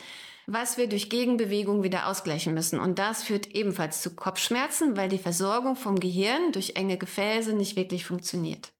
was 0.49 0.79
wir 0.79 0.89
durch 0.89 1.11
Gegenbewegung 1.11 1.85
wieder 1.85 2.09
ausgleichen 2.09 2.55
müssen. 2.55 2.81
Und 2.81 2.99
das 2.99 3.23
führt 3.23 3.55
ebenfalls 3.55 4.03
zu 4.03 4.17
Kopfschmerzen, 4.17 4.97
weil 4.97 5.09
die 5.09 5.19
Versorgung 5.19 5.77
vom 5.77 6.01
Gehirn 6.01 6.51
durch 6.51 6.75
enge 6.75 6.99
Gefäße 6.99 7.53
nicht 7.53 7.77
wirklich 7.77 8.05
funktioniert. 8.05 8.73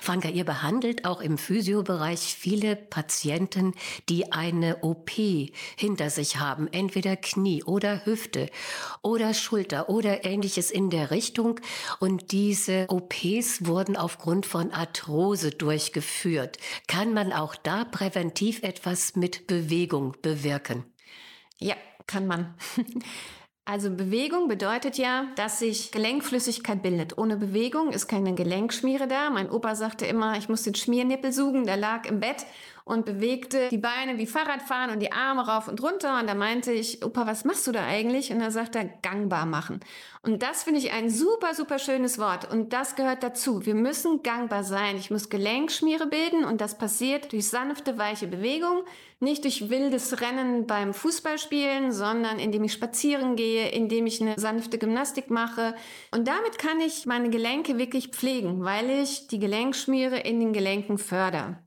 Franka, 0.00 0.28
ihr 0.28 0.44
behandelt 0.44 1.04
auch 1.04 1.20
im 1.20 1.38
Physiobereich 1.38 2.20
viele 2.38 2.76
Patienten, 2.76 3.74
die 4.08 4.32
eine 4.32 4.82
OP 4.82 5.10
hinter 5.76 6.10
sich 6.10 6.38
haben, 6.38 6.68
entweder 6.68 7.16
Knie 7.16 7.62
oder 7.64 8.04
Hüfte 8.06 8.50
oder 9.02 9.34
Schulter 9.34 9.88
oder 9.88 10.24
ähnliches 10.24 10.70
in 10.70 10.90
der 10.90 11.10
Richtung. 11.10 11.60
Und 12.00 12.32
diese 12.32 12.86
OPs 12.88 13.66
wurden 13.66 13.96
aufgrund 13.96 14.46
von 14.46 14.72
Arthrose 14.72 15.50
durchgeführt. 15.50 16.58
Kann 16.86 17.12
man 17.12 17.32
auch 17.32 17.54
da 17.54 17.84
präventiv 17.84 18.62
etwas 18.62 19.16
mit 19.16 19.46
Bewegung 19.46 20.16
bewirken? 20.22 20.84
Ja, 21.58 21.76
kann 22.06 22.26
man. 22.26 22.54
Also 23.70 23.90
Bewegung 23.90 24.48
bedeutet 24.48 24.96
ja, 24.96 25.26
dass 25.36 25.58
sich 25.58 25.92
Gelenkflüssigkeit 25.92 26.80
bildet. 26.80 27.18
Ohne 27.18 27.36
Bewegung 27.36 27.92
ist 27.92 28.08
keine 28.08 28.34
Gelenkschmiere 28.34 29.06
da. 29.06 29.28
Mein 29.28 29.50
Opa 29.50 29.74
sagte 29.74 30.06
immer, 30.06 30.38
ich 30.38 30.48
muss 30.48 30.62
den 30.62 30.74
Schmiernippel 30.74 31.34
suchen. 31.34 31.66
Der 31.66 31.76
lag 31.76 32.06
im 32.06 32.18
Bett 32.18 32.46
und 32.88 33.04
bewegte 33.04 33.68
die 33.68 33.78
Beine 33.78 34.16
wie 34.16 34.26
Fahrradfahren 34.26 34.90
und 34.90 35.00
die 35.00 35.12
Arme 35.12 35.46
rauf 35.46 35.68
und 35.68 35.82
runter. 35.82 36.18
Und 36.18 36.26
da 36.26 36.34
meinte 36.34 36.72
ich, 36.72 37.04
Opa, 37.04 37.26
was 37.26 37.44
machst 37.44 37.66
du 37.66 37.72
da 37.72 37.84
eigentlich? 37.84 38.32
Und 38.32 38.40
er 38.40 38.50
sagt 38.50 38.76
er, 38.76 38.86
gangbar 39.02 39.44
machen. 39.44 39.80
Und 40.22 40.42
das 40.42 40.62
finde 40.62 40.80
ich 40.80 40.92
ein 40.92 41.10
super, 41.10 41.54
super 41.54 41.78
schönes 41.78 42.18
Wort. 42.18 42.50
Und 42.50 42.72
das 42.72 42.96
gehört 42.96 43.22
dazu. 43.22 43.66
Wir 43.66 43.74
müssen 43.74 44.22
gangbar 44.22 44.64
sein. 44.64 44.96
Ich 44.96 45.10
muss 45.10 45.28
Gelenkschmiere 45.28 46.06
bilden 46.06 46.44
und 46.44 46.62
das 46.62 46.78
passiert 46.78 47.32
durch 47.32 47.48
sanfte, 47.48 47.98
weiche 47.98 48.26
Bewegung. 48.26 48.82
Nicht 49.20 49.44
durch 49.44 49.68
wildes 49.68 50.20
Rennen 50.20 50.66
beim 50.66 50.94
Fußballspielen, 50.94 51.92
sondern 51.92 52.38
indem 52.38 52.64
ich 52.64 52.72
spazieren 52.72 53.36
gehe, 53.36 53.68
indem 53.68 54.06
ich 54.06 54.20
eine 54.20 54.38
sanfte 54.38 54.78
Gymnastik 54.78 55.28
mache. 55.28 55.74
Und 56.10 56.26
damit 56.26 56.58
kann 56.58 56.80
ich 56.80 57.04
meine 57.04 57.28
Gelenke 57.28 57.78
wirklich 57.78 58.08
pflegen, 58.08 58.64
weil 58.64 58.88
ich 58.88 59.26
die 59.26 59.40
Gelenkschmiere 59.40 60.20
in 60.20 60.40
den 60.40 60.52
Gelenken 60.52 60.98
fördere. 60.98 61.58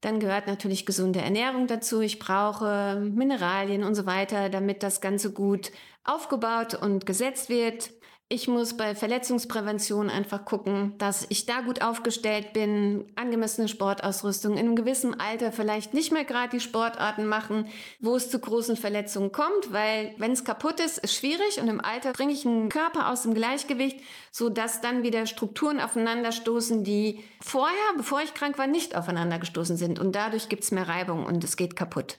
Dann 0.00 0.18
gehört 0.18 0.46
natürlich 0.46 0.86
gesunde 0.86 1.20
Ernährung 1.20 1.66
dazu. 1.66 2.00
Ich 2.00 2.18
brauche 2.18 3.00
Mineralien 3.00 3.84
und 3.84 3.94
so 3.94 4.06
weiter, 4.06 4.48
damit 4.48 4.82
das 4.82 5.00
Ganze 5.00 5.32
gut 5.32 5.72
aufgebaut 6.04 6.74
und 6.74 7.04
gesetzt 7.04 7.50
wird. 7.50 7.90
Ich 8.32 8.46
muss 8.46 8.76
bei 8.76 8.94
Verletzungsprävention 8.94 10.08
einfach 10.08 10.44
gucken, 10.44 10.94
dass 10.98 11.26
ich 11.30 11.46
da 11.46 11.62
gut 11.62 11.82
aufgestellt 11.82 12.52
bin, 12.52 13.04
angemessene 13.16 13.66
Sportausrüstung, 13.66 14.52
in 14.52 14.60
einem 14.60 14.76
gewissen 14.76 15.18
Alter 15.18 15.50
vielleicht 15.50 15.94
nicht 15.94 16.12
mehr 16.12 16.24
gerade 16.24 16.50
die 16.50 16.60
Sportarten 16.60 17.26
machen, 17.26 17.66
wo 17.98 18.14
es 18.14 18.30
zu 18.30 18.38
großen 18.38 18.76
Verletzungen 18.76 19.32
kommt, 19.32 19.72
weil 19.72 20.14
wenn 20.18 20.30
es 20.30 20.44
kaputt 20.44 20.78
ist, 20.78 20.98
ist 20.98 21.16
schwierig 21.16 21.60
und 21.60 21.66
im 21.66 21.80
Alter 21.80 22.12
bringe 22.12 22.32
ich 22.32 22.46
einen 22.46 22.68
Körper 22.68 23.10
aus 23.10 23.24
dem 23.24 23.34
Gleichgewicht, 23.34 23.98
so 24.30 24.48
dass 24.48 24.80
dann 24.80 25.02
wieder 25.02 25.26
Strukturen 25.26 25.80
aufeinanderstoßen, 25.80 26.84
die 26.84 27.24
vorher, 27.40 27.74
bevor 27.96 28.22
ich 28.22 28.32
krank 28.34 28.58
war, 28.58 28.68
nicht 28.68 28.94
aufeinander 28.94 29.40
gestoßen 29.40 29.76
sind 29.76 29.98
und 29.98 30.14
dadurch 30.14 30.48
gibt 30.48 30.62
es 30.62 30.70
mehr 30.70 30.86
Reibung 30.86 31.26
und 31.26 31.42
es 31.42 31.56
geht 31.56 31.74
kaputt. 31.74 32.16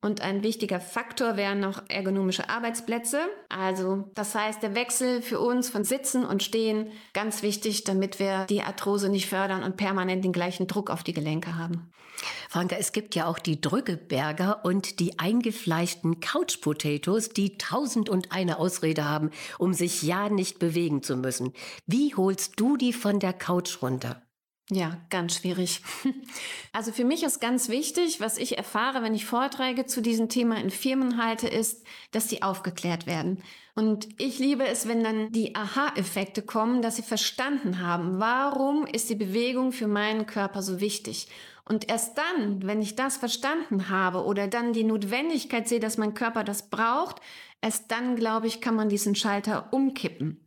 Und 0.00 0.20
ein 0.20 0.44
wichtiger 0.44 0.78
Faktor 0.78 1.36
wären 1.36 1.58
noch 1.58 1.82
ergonomische 1.88 2.48
Arbeitsplätze. 2.48 3.18
Also 3.48 4.08
das 4.14 4.34
heißt, 4.34 4.62
der 4.62 4.76
Wechsel 4.76 5.22
für 5.22 5.40
uns 5.40 5.68
von 5.68 5.82
Sitzen 5.82 6.24
und 6.24 6.44
Stehen 6.44 6.92
ganz 7.14 7.42
wichtig, 7.42 7.82
damit 7.82 8.20
wir 8.20 8.46
die 8.48 8.62
Arthrose 8.62 9.08
nicht 9.08 9.26
fördern 9.28 9.64
und 9.64 9.76
permanent 9.76 10.24
den 10.24 10.32
gleichen 10.32 10.68
Druck 10.68 10.90
auf 10.90 11.02
die 11.02 11.14
Gelenke 11.14 11.56
haben. 11.56 11.90
Franka, 12.48 12.76
es 12.76 12.92
gibt 12.92 13.14
ja 13.14 13.26
auch 13.26 13.38
die 13.38 13.60
Drückeberger 13.60 14.64
und 14.64 15.00
die 15.00 15.18
eingefleischten 15.18 16.20
Couch 16.20 16.60
Potatoes, 16.60 17.30
die 17.30 17.58
tausend 17.58 18.08
und 18.08 18.32
eine 18.32 18.58
Ausrede 18.58 19.04
haben, 19.04 19.30
um 19.58 19.74
sich 19.74 20.02
ja 20.02 20.28
nicht 20.28 20.58
bewegen 20.58 21.02
zu 21.02 21.16
müssen. 21.16 21.52
Wie 21.86 22.14
holst 22.14 22.54
du 22.58 22.76
die 22.76 22.92
von 22.92 23.18
der 23.18 23.32
Couch 23.32 23.82
runter? 23.82 24.22
Ja, 24.70 24.98
ganz 25.10 25.36
schwierig. 25.36 25.82
Also 26.74 26.92
für 26.92 27.04
mich 27.04 27.24
ist 27.24 27.40
ganz 27.40 27.68
wichtig, 27.70 28.20
was 28.20 28.38
ich 28.38 28.56
erfahre, 28.56 29.02
wenn 29.02 29.14
ich 29.14 29.24
Vorträge 29.24 29.86
zu 29.86 30.00
diesem 30.00 30.28
Thema 30.28 30.60
in 30.60 30.70
Firmen 30.70 31.20
halte, 31.20 31.48
ist, 31.48 31.84
dass 32.12 32.28
die 32.28 32.42
aufgeklärt 32.42 33.06
werden. 33.06 33.42
Und 33.74 34.08
ich 34.20 34.38
liebe 34.38 34.64
es, 34.64 34.86
wenn 34.86 35.02
dann 35.02 35.32
die 35.32 35.56
Aha-Effekte 35.56 36.42
kommen, 36.42 36.82
dass 36.82 36.96
sie 36.96 37.02
verstanden 37.02 37.80
haben, 37.80 38.20
warum 38.20 38.86
ist 38.86 39.10
die 39.10 39.16
Bewegung 39.16 39.72
für 39.72 39.88
meinen 39.88 40.26
Körper 40.26 40.62
so 40.62 40.78
wichtig. 40.78 41.28
Und 41.64 41.88
erst 41.88 42.16
dann, 42.16 42.64
wenn 42.66 42.80
ich 42.80 42.94
das 42.94 43.16
verstanden 43.16 43.88
habe 43.88 44.24
oder 44.24 44.46
dann 44.46 44.72
die 44.72 44.84
Notwendigkeit 44.84 45.66
sehe, 45.66 45.80
dass 45.80 45.98
mein 45.98 46.14
Körper 46.14 46.44
das 46.44 46.70
braucht, 46.70 47.16
erst 47.60 47.90
dann, 47.90 48.14
glaube 48.14 48.46
ich, 48.46 48.60
kann 48.60 48.76
man 48.76 48.88
diesen 48.88 49.14
Schalter 49.14 49.72
umkippen. 49.72 50.44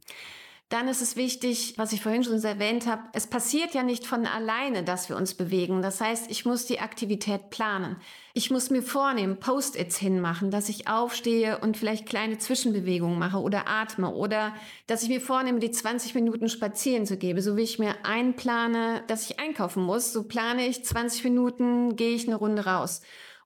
Dann 0.72 0.88
ist 0.88 1.02
es 1.02 1.18
wichtig, 1.18 1.74
was 1.76 1.92
ich 1.92 2.02
vorhin 2.02 2.24
schon 2.24 2.42
erwähnt 2.42 2.88
habe, 2.88 3.02
es 3.12 3.28
passiert 3.28 3.74
ja 3.74 3.84
nicht 3.84 4.08
von 4.08 4.26
alleine, 4.26 4.84
dass 4.84 5.10
wir 5.10 5.18
uns 5.18 5.34
bewegen. 5.34 5.82
Das 5.82 6.00
heißt, 6.00 6.32
ich 6.32 6.46
muss 6.46 6.66
die 6.66 6.80
Aktivität 6.80 7.50
planen. 7.50 7.98
Ich 8.34 8.52
muss 8.52 8.70
mir 8.70 8.82
vornehmen, 8.82 9.38
Post-its 9.38 9.98
hinmachen, 9.98 10.50
dass 10.50 10.70
ich 10.70 10.88
aufstehe 10.88 11.58
und 11.58 11.76
vielleicht 11.76 12.06
kleine 12.06 12.38
Zwischenbewegungen 12.38 13.20
mache 13.20 13.40
oder 13.40 13.68
atme 13.68 14.14
oder 14.14 14.56
dass 14.88 15.04
ich 15.04 15.10
mir 15.10 15.20
vornehme, 15.20 15.60
die 15.60 15.72
20 15.72 16.16
Minuten 16.16 16.48
spazieren 16.48 17.06
zu 17.06 17.18
geben. 17.18 17.42
So 17.42 17.58
wie 17.58 17.64
ich 17.64 17.78
mir 17.78 17.94
einplane, 18.04 19.04
dass 19.08 19.30
ich 19.30 19.42
einkaufen 19.42 19.84
muss, 19.84 20.14
so 20.14 20.24
plane 20.24 20.66
ich 20.68 20.86
20 20.86 21.26
Minuten, 21.26 21.98
gehe 21.98 22.16
ich 22.16 22.28
eine 22.28 22.38
Runde 22.38 22.64
raus. 22.64 23.02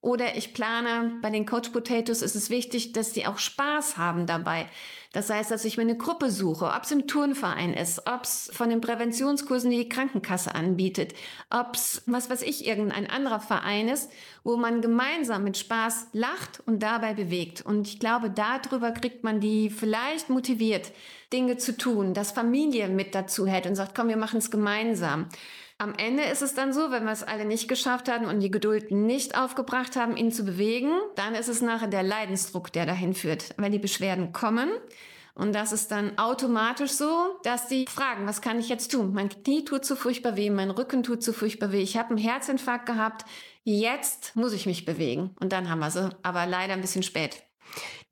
Oder 0.05 0.35
ich 0.37 0.53
plane, 0.53 1.17
bei 1.23 1.31
den 1.31 1.47
Coach 1.47 1.69
Potatoes 1.69 2.21
ist 2.21 2.35
es 2.35 2.51
wichtig, 2.51 2.93
dass 2.93 3.13
die 3.13 3.25
auch 3.25 3.39
Spaß 3.39 3.97
haben 3.97 4.27
dabei. 4.27 4.67
Das 5.13 5.31
heißt, 5.31 5.49
dass 5.49 5.65
ich 5.65 5.77
mir 5.77 5.81
eine 5.81 5.97
Gruppe 5.97 6.29
suche, 6.29 6.65
ob 6.65 6.83
es 6.83 6.91
im 6.91 7.07
Turnverein 7.07 7.73
ist, 7.73 8.05
ob 8.05 8.21
es 8.21 8.51
von 8.53 8.69
den 8.69 8.81
Präventionskursen 8.81 9.71
die 9.71 9.89
Krankenkasse 9.89 10.53
anbietet, 10.53 11.15
ob 11.49 11.73
es, 11.73 12.03
was 12.05 12.29
weiß 12.29 12.43
ich, 12.43 12.67
irgendein 12.67 13.09
anderer 13.09 13.39
Verein 13.39 13.87
ist, 13.87 14.11
wo 14.43 14.57
man 14.57 14.81
gemeinsam 14.81 15.43
mit 15.43 15.57
Spaß 15.57 16.09
lacht 16.13 16.61
und 16.67 16.83
dabei 16.83 17.15
bewegt. 17.15 17.65
Und 17.65 17.87
ich 17.87 17.99
glaube, 17.99 18.29
darüber 18.29 18.91
kriegt 18.91 19.23
man 19.23 19.39
die 19.39 19.71
vielleicht 19.71 20.29
motiviert, 20.29 20.91
Dinge 21.33 21.57
zu 21.57 21.75
tun, 21.75 22.13
dass 22.13 22.31
Familie 22.31 22.89
mit 22.89 23.15
dazu 23.15 23.47
hält 23.47 23.65
und 23.65 23.73
sagt, 23.73 23.95
komm, 23.95 24.09
wir 24.09 24.17
machen 24.17 24.37
es 24.37 24.51
gemeinsam. 24.51 25.29
Am 25.77 25.93
Ende 25.97 26.23
ist 26.23 26.41
es 26.41 26.53
dann 26.53 26.71
so, 26.71 26.89
wenn 26.89 27.03
wir 27.03 27.11
es 27.11 27.23
alle 27.23 27.43
nicht 27.43 27.67
geschafft 27.67 28.07
haben 28.07 28.27
und 28.27 28.39
die 28.39 28.49
Geduld 28.49 28.91
nicht 28.91 29.37
aufgebracht 29.37 29.97
haben, 29.97 30.15
ihn 30.15 30.31
zu 30.31 30.45
bewegen, 30.45 30.91
dann 31.15 31.35
ist 31.35 31.49
es 31.49 31.61
nachher 31.61 31.89
der 31.89 32.01
Leidensdruck, 32.01 32.71
der 32.71 32.85
dahin 32.85 33.13
führt, 33.13 33.53
weil 33.57 33.71
die 33.71 33.79
Beschwerden 33.79 34.31
kommen. 34.31 34.69
Und 35.33 35.53
das 35.53 35.73
ist 35.73 35.91
dann 35.91 36.17
automatisch 36.17 36.91
so, 36.91 37.35
dass 37.43 37.67
die 37.67 37.87
fragen, 37.89 38.25
was 38.25 38.41
kann 38.41 38.57
ich 38.57 38.69
jetzt 38.69 38.93
tun? 38.93 39.13
Mein 39.13 39.27
Knie 39.27 39.65
tut 39.65 39.83
zu 39.83 39.97
furchtbar 39.97 40.37
weh, 40.37 40.49
mein 40.49 40.71
Rücken 40.71 41.03
tut 41.03 41.21
zu 41.21 41.33
furchtbar 41.33 41.73
weh, 41.73 41.81
ich 41.81 41.97
habe 41.97 42.11
einen 42.11 42.19
Herzinfarkt 42.19 42.85
gehabt, 42.85 43.25
jetzt 43.65 44.33
muss 44.37 44.53
ich 44.53 44.65
mich 44.65 44.85
bewegen. 44.85 45.35
Und 45.41 45.51
dann 45.51 45.69
haben 45.69 45.79
wir 45.79 45.91
sie, 45.91 46.09
aber 46.23 46.45
leider 46.45 46.71
ein 46.71 46.81
bisschen 46.81 47.03
spät. 47.03 47.43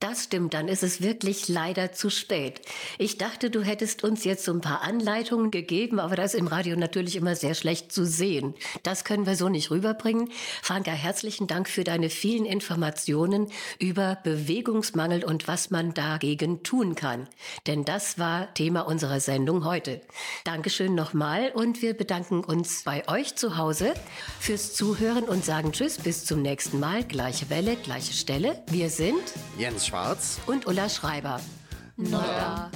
Das 0.04 0.26
stimmt, 0.26 0.54
dann 0.54 0.68
ist 0.68 0.84
es 0.84 1.02
wirklich 1.02 1.48
leider 1.48 1.94
zu 1.94 2.10
spät. 2.10 2.60
Ich 2.98 3.18
dachte, 3.18 3.50
du 3.50 3.62
hättest 3.62 4.04
uns 4.04 4.26
jetzt 4.26 4.44
so 4.44 4.52
ein 4.52 4.60
paar 4.60 4.82
Anleitungen 4.82 5.50
gegeben, 5.50 5.98
aber 5.98 6.18
das 6.18 6.34
ist 6.34 6.42
im 6.42 6.48
Radio 6.48 6.76
natürlich 6.76 7.16
immer 7.16 7.38
sehr 7.38 7.56
schlecht 7.56 7.94
zu 7.94 8.06
sehen. 8.06 8.54
Das 8.84 9.06
können 9.06 9.26
wir 9.26 9.38
so 9.38 9.48
nicht 9.48 9.72
rüberbringen. 9.72 10.30
Franka, 10.62 10.92
herzlichen 10.92 11.48
Dank 11.48 11.70
für 11.70 11.86
deine 11.86 12.10
vielen 12.10 12.44
Informationen 12.44 13.50
über 13.80 14.18
Bewegungsmangel 14.26 15.24
und 15.24 15.48
was 15.48 15.70
man 15.70 15.94
dagegen 15.94 16.64
tun 16.64 16.96
kann. 16.96 17.30
Denn 17.66 17.86
das 17.86 18.20
war 18.20 18.54
Thema 18.56 18.82
unserer 18.82 19.22
Sendung 19.22 19.64
heute. 19.64 20.02
Dankeschön 20.44 20.96
nochmal 20.96 21.54
und 21.54 21.82
wir 21.82 21.94
bedanken 21.94 22.44
uns 22.44 22.84
bei 22.84 23.08
euch 23.08 23.38
zu 23.38 23.56
Hause 23.56 23.94
fürs 24.42 24.74
Zuhören 24.74 25.24
und 25.24 25.46
sagen 25.46 25.72
Tschüss, 25.72 25.98
bis 25.98 26.26
zum 26.26 26.42
nächsten 26.42 26.82
Mal. 26.82 27.06
Gleiche 27.06 27.50
Welle, 27.50 27.78
gleiche 27.78 28.12
Stelle. 28.12 28.62
Wir 28.68 28.90
sind 28.90 29.24
Jens 29.58 29.93
Schwarz 29.94 30.40
und 30.48 30.66
Ulla 30.66 30.90
Schreiber. 30.90 31.40
Na 31.98 32.26
ja. 32.26 32.72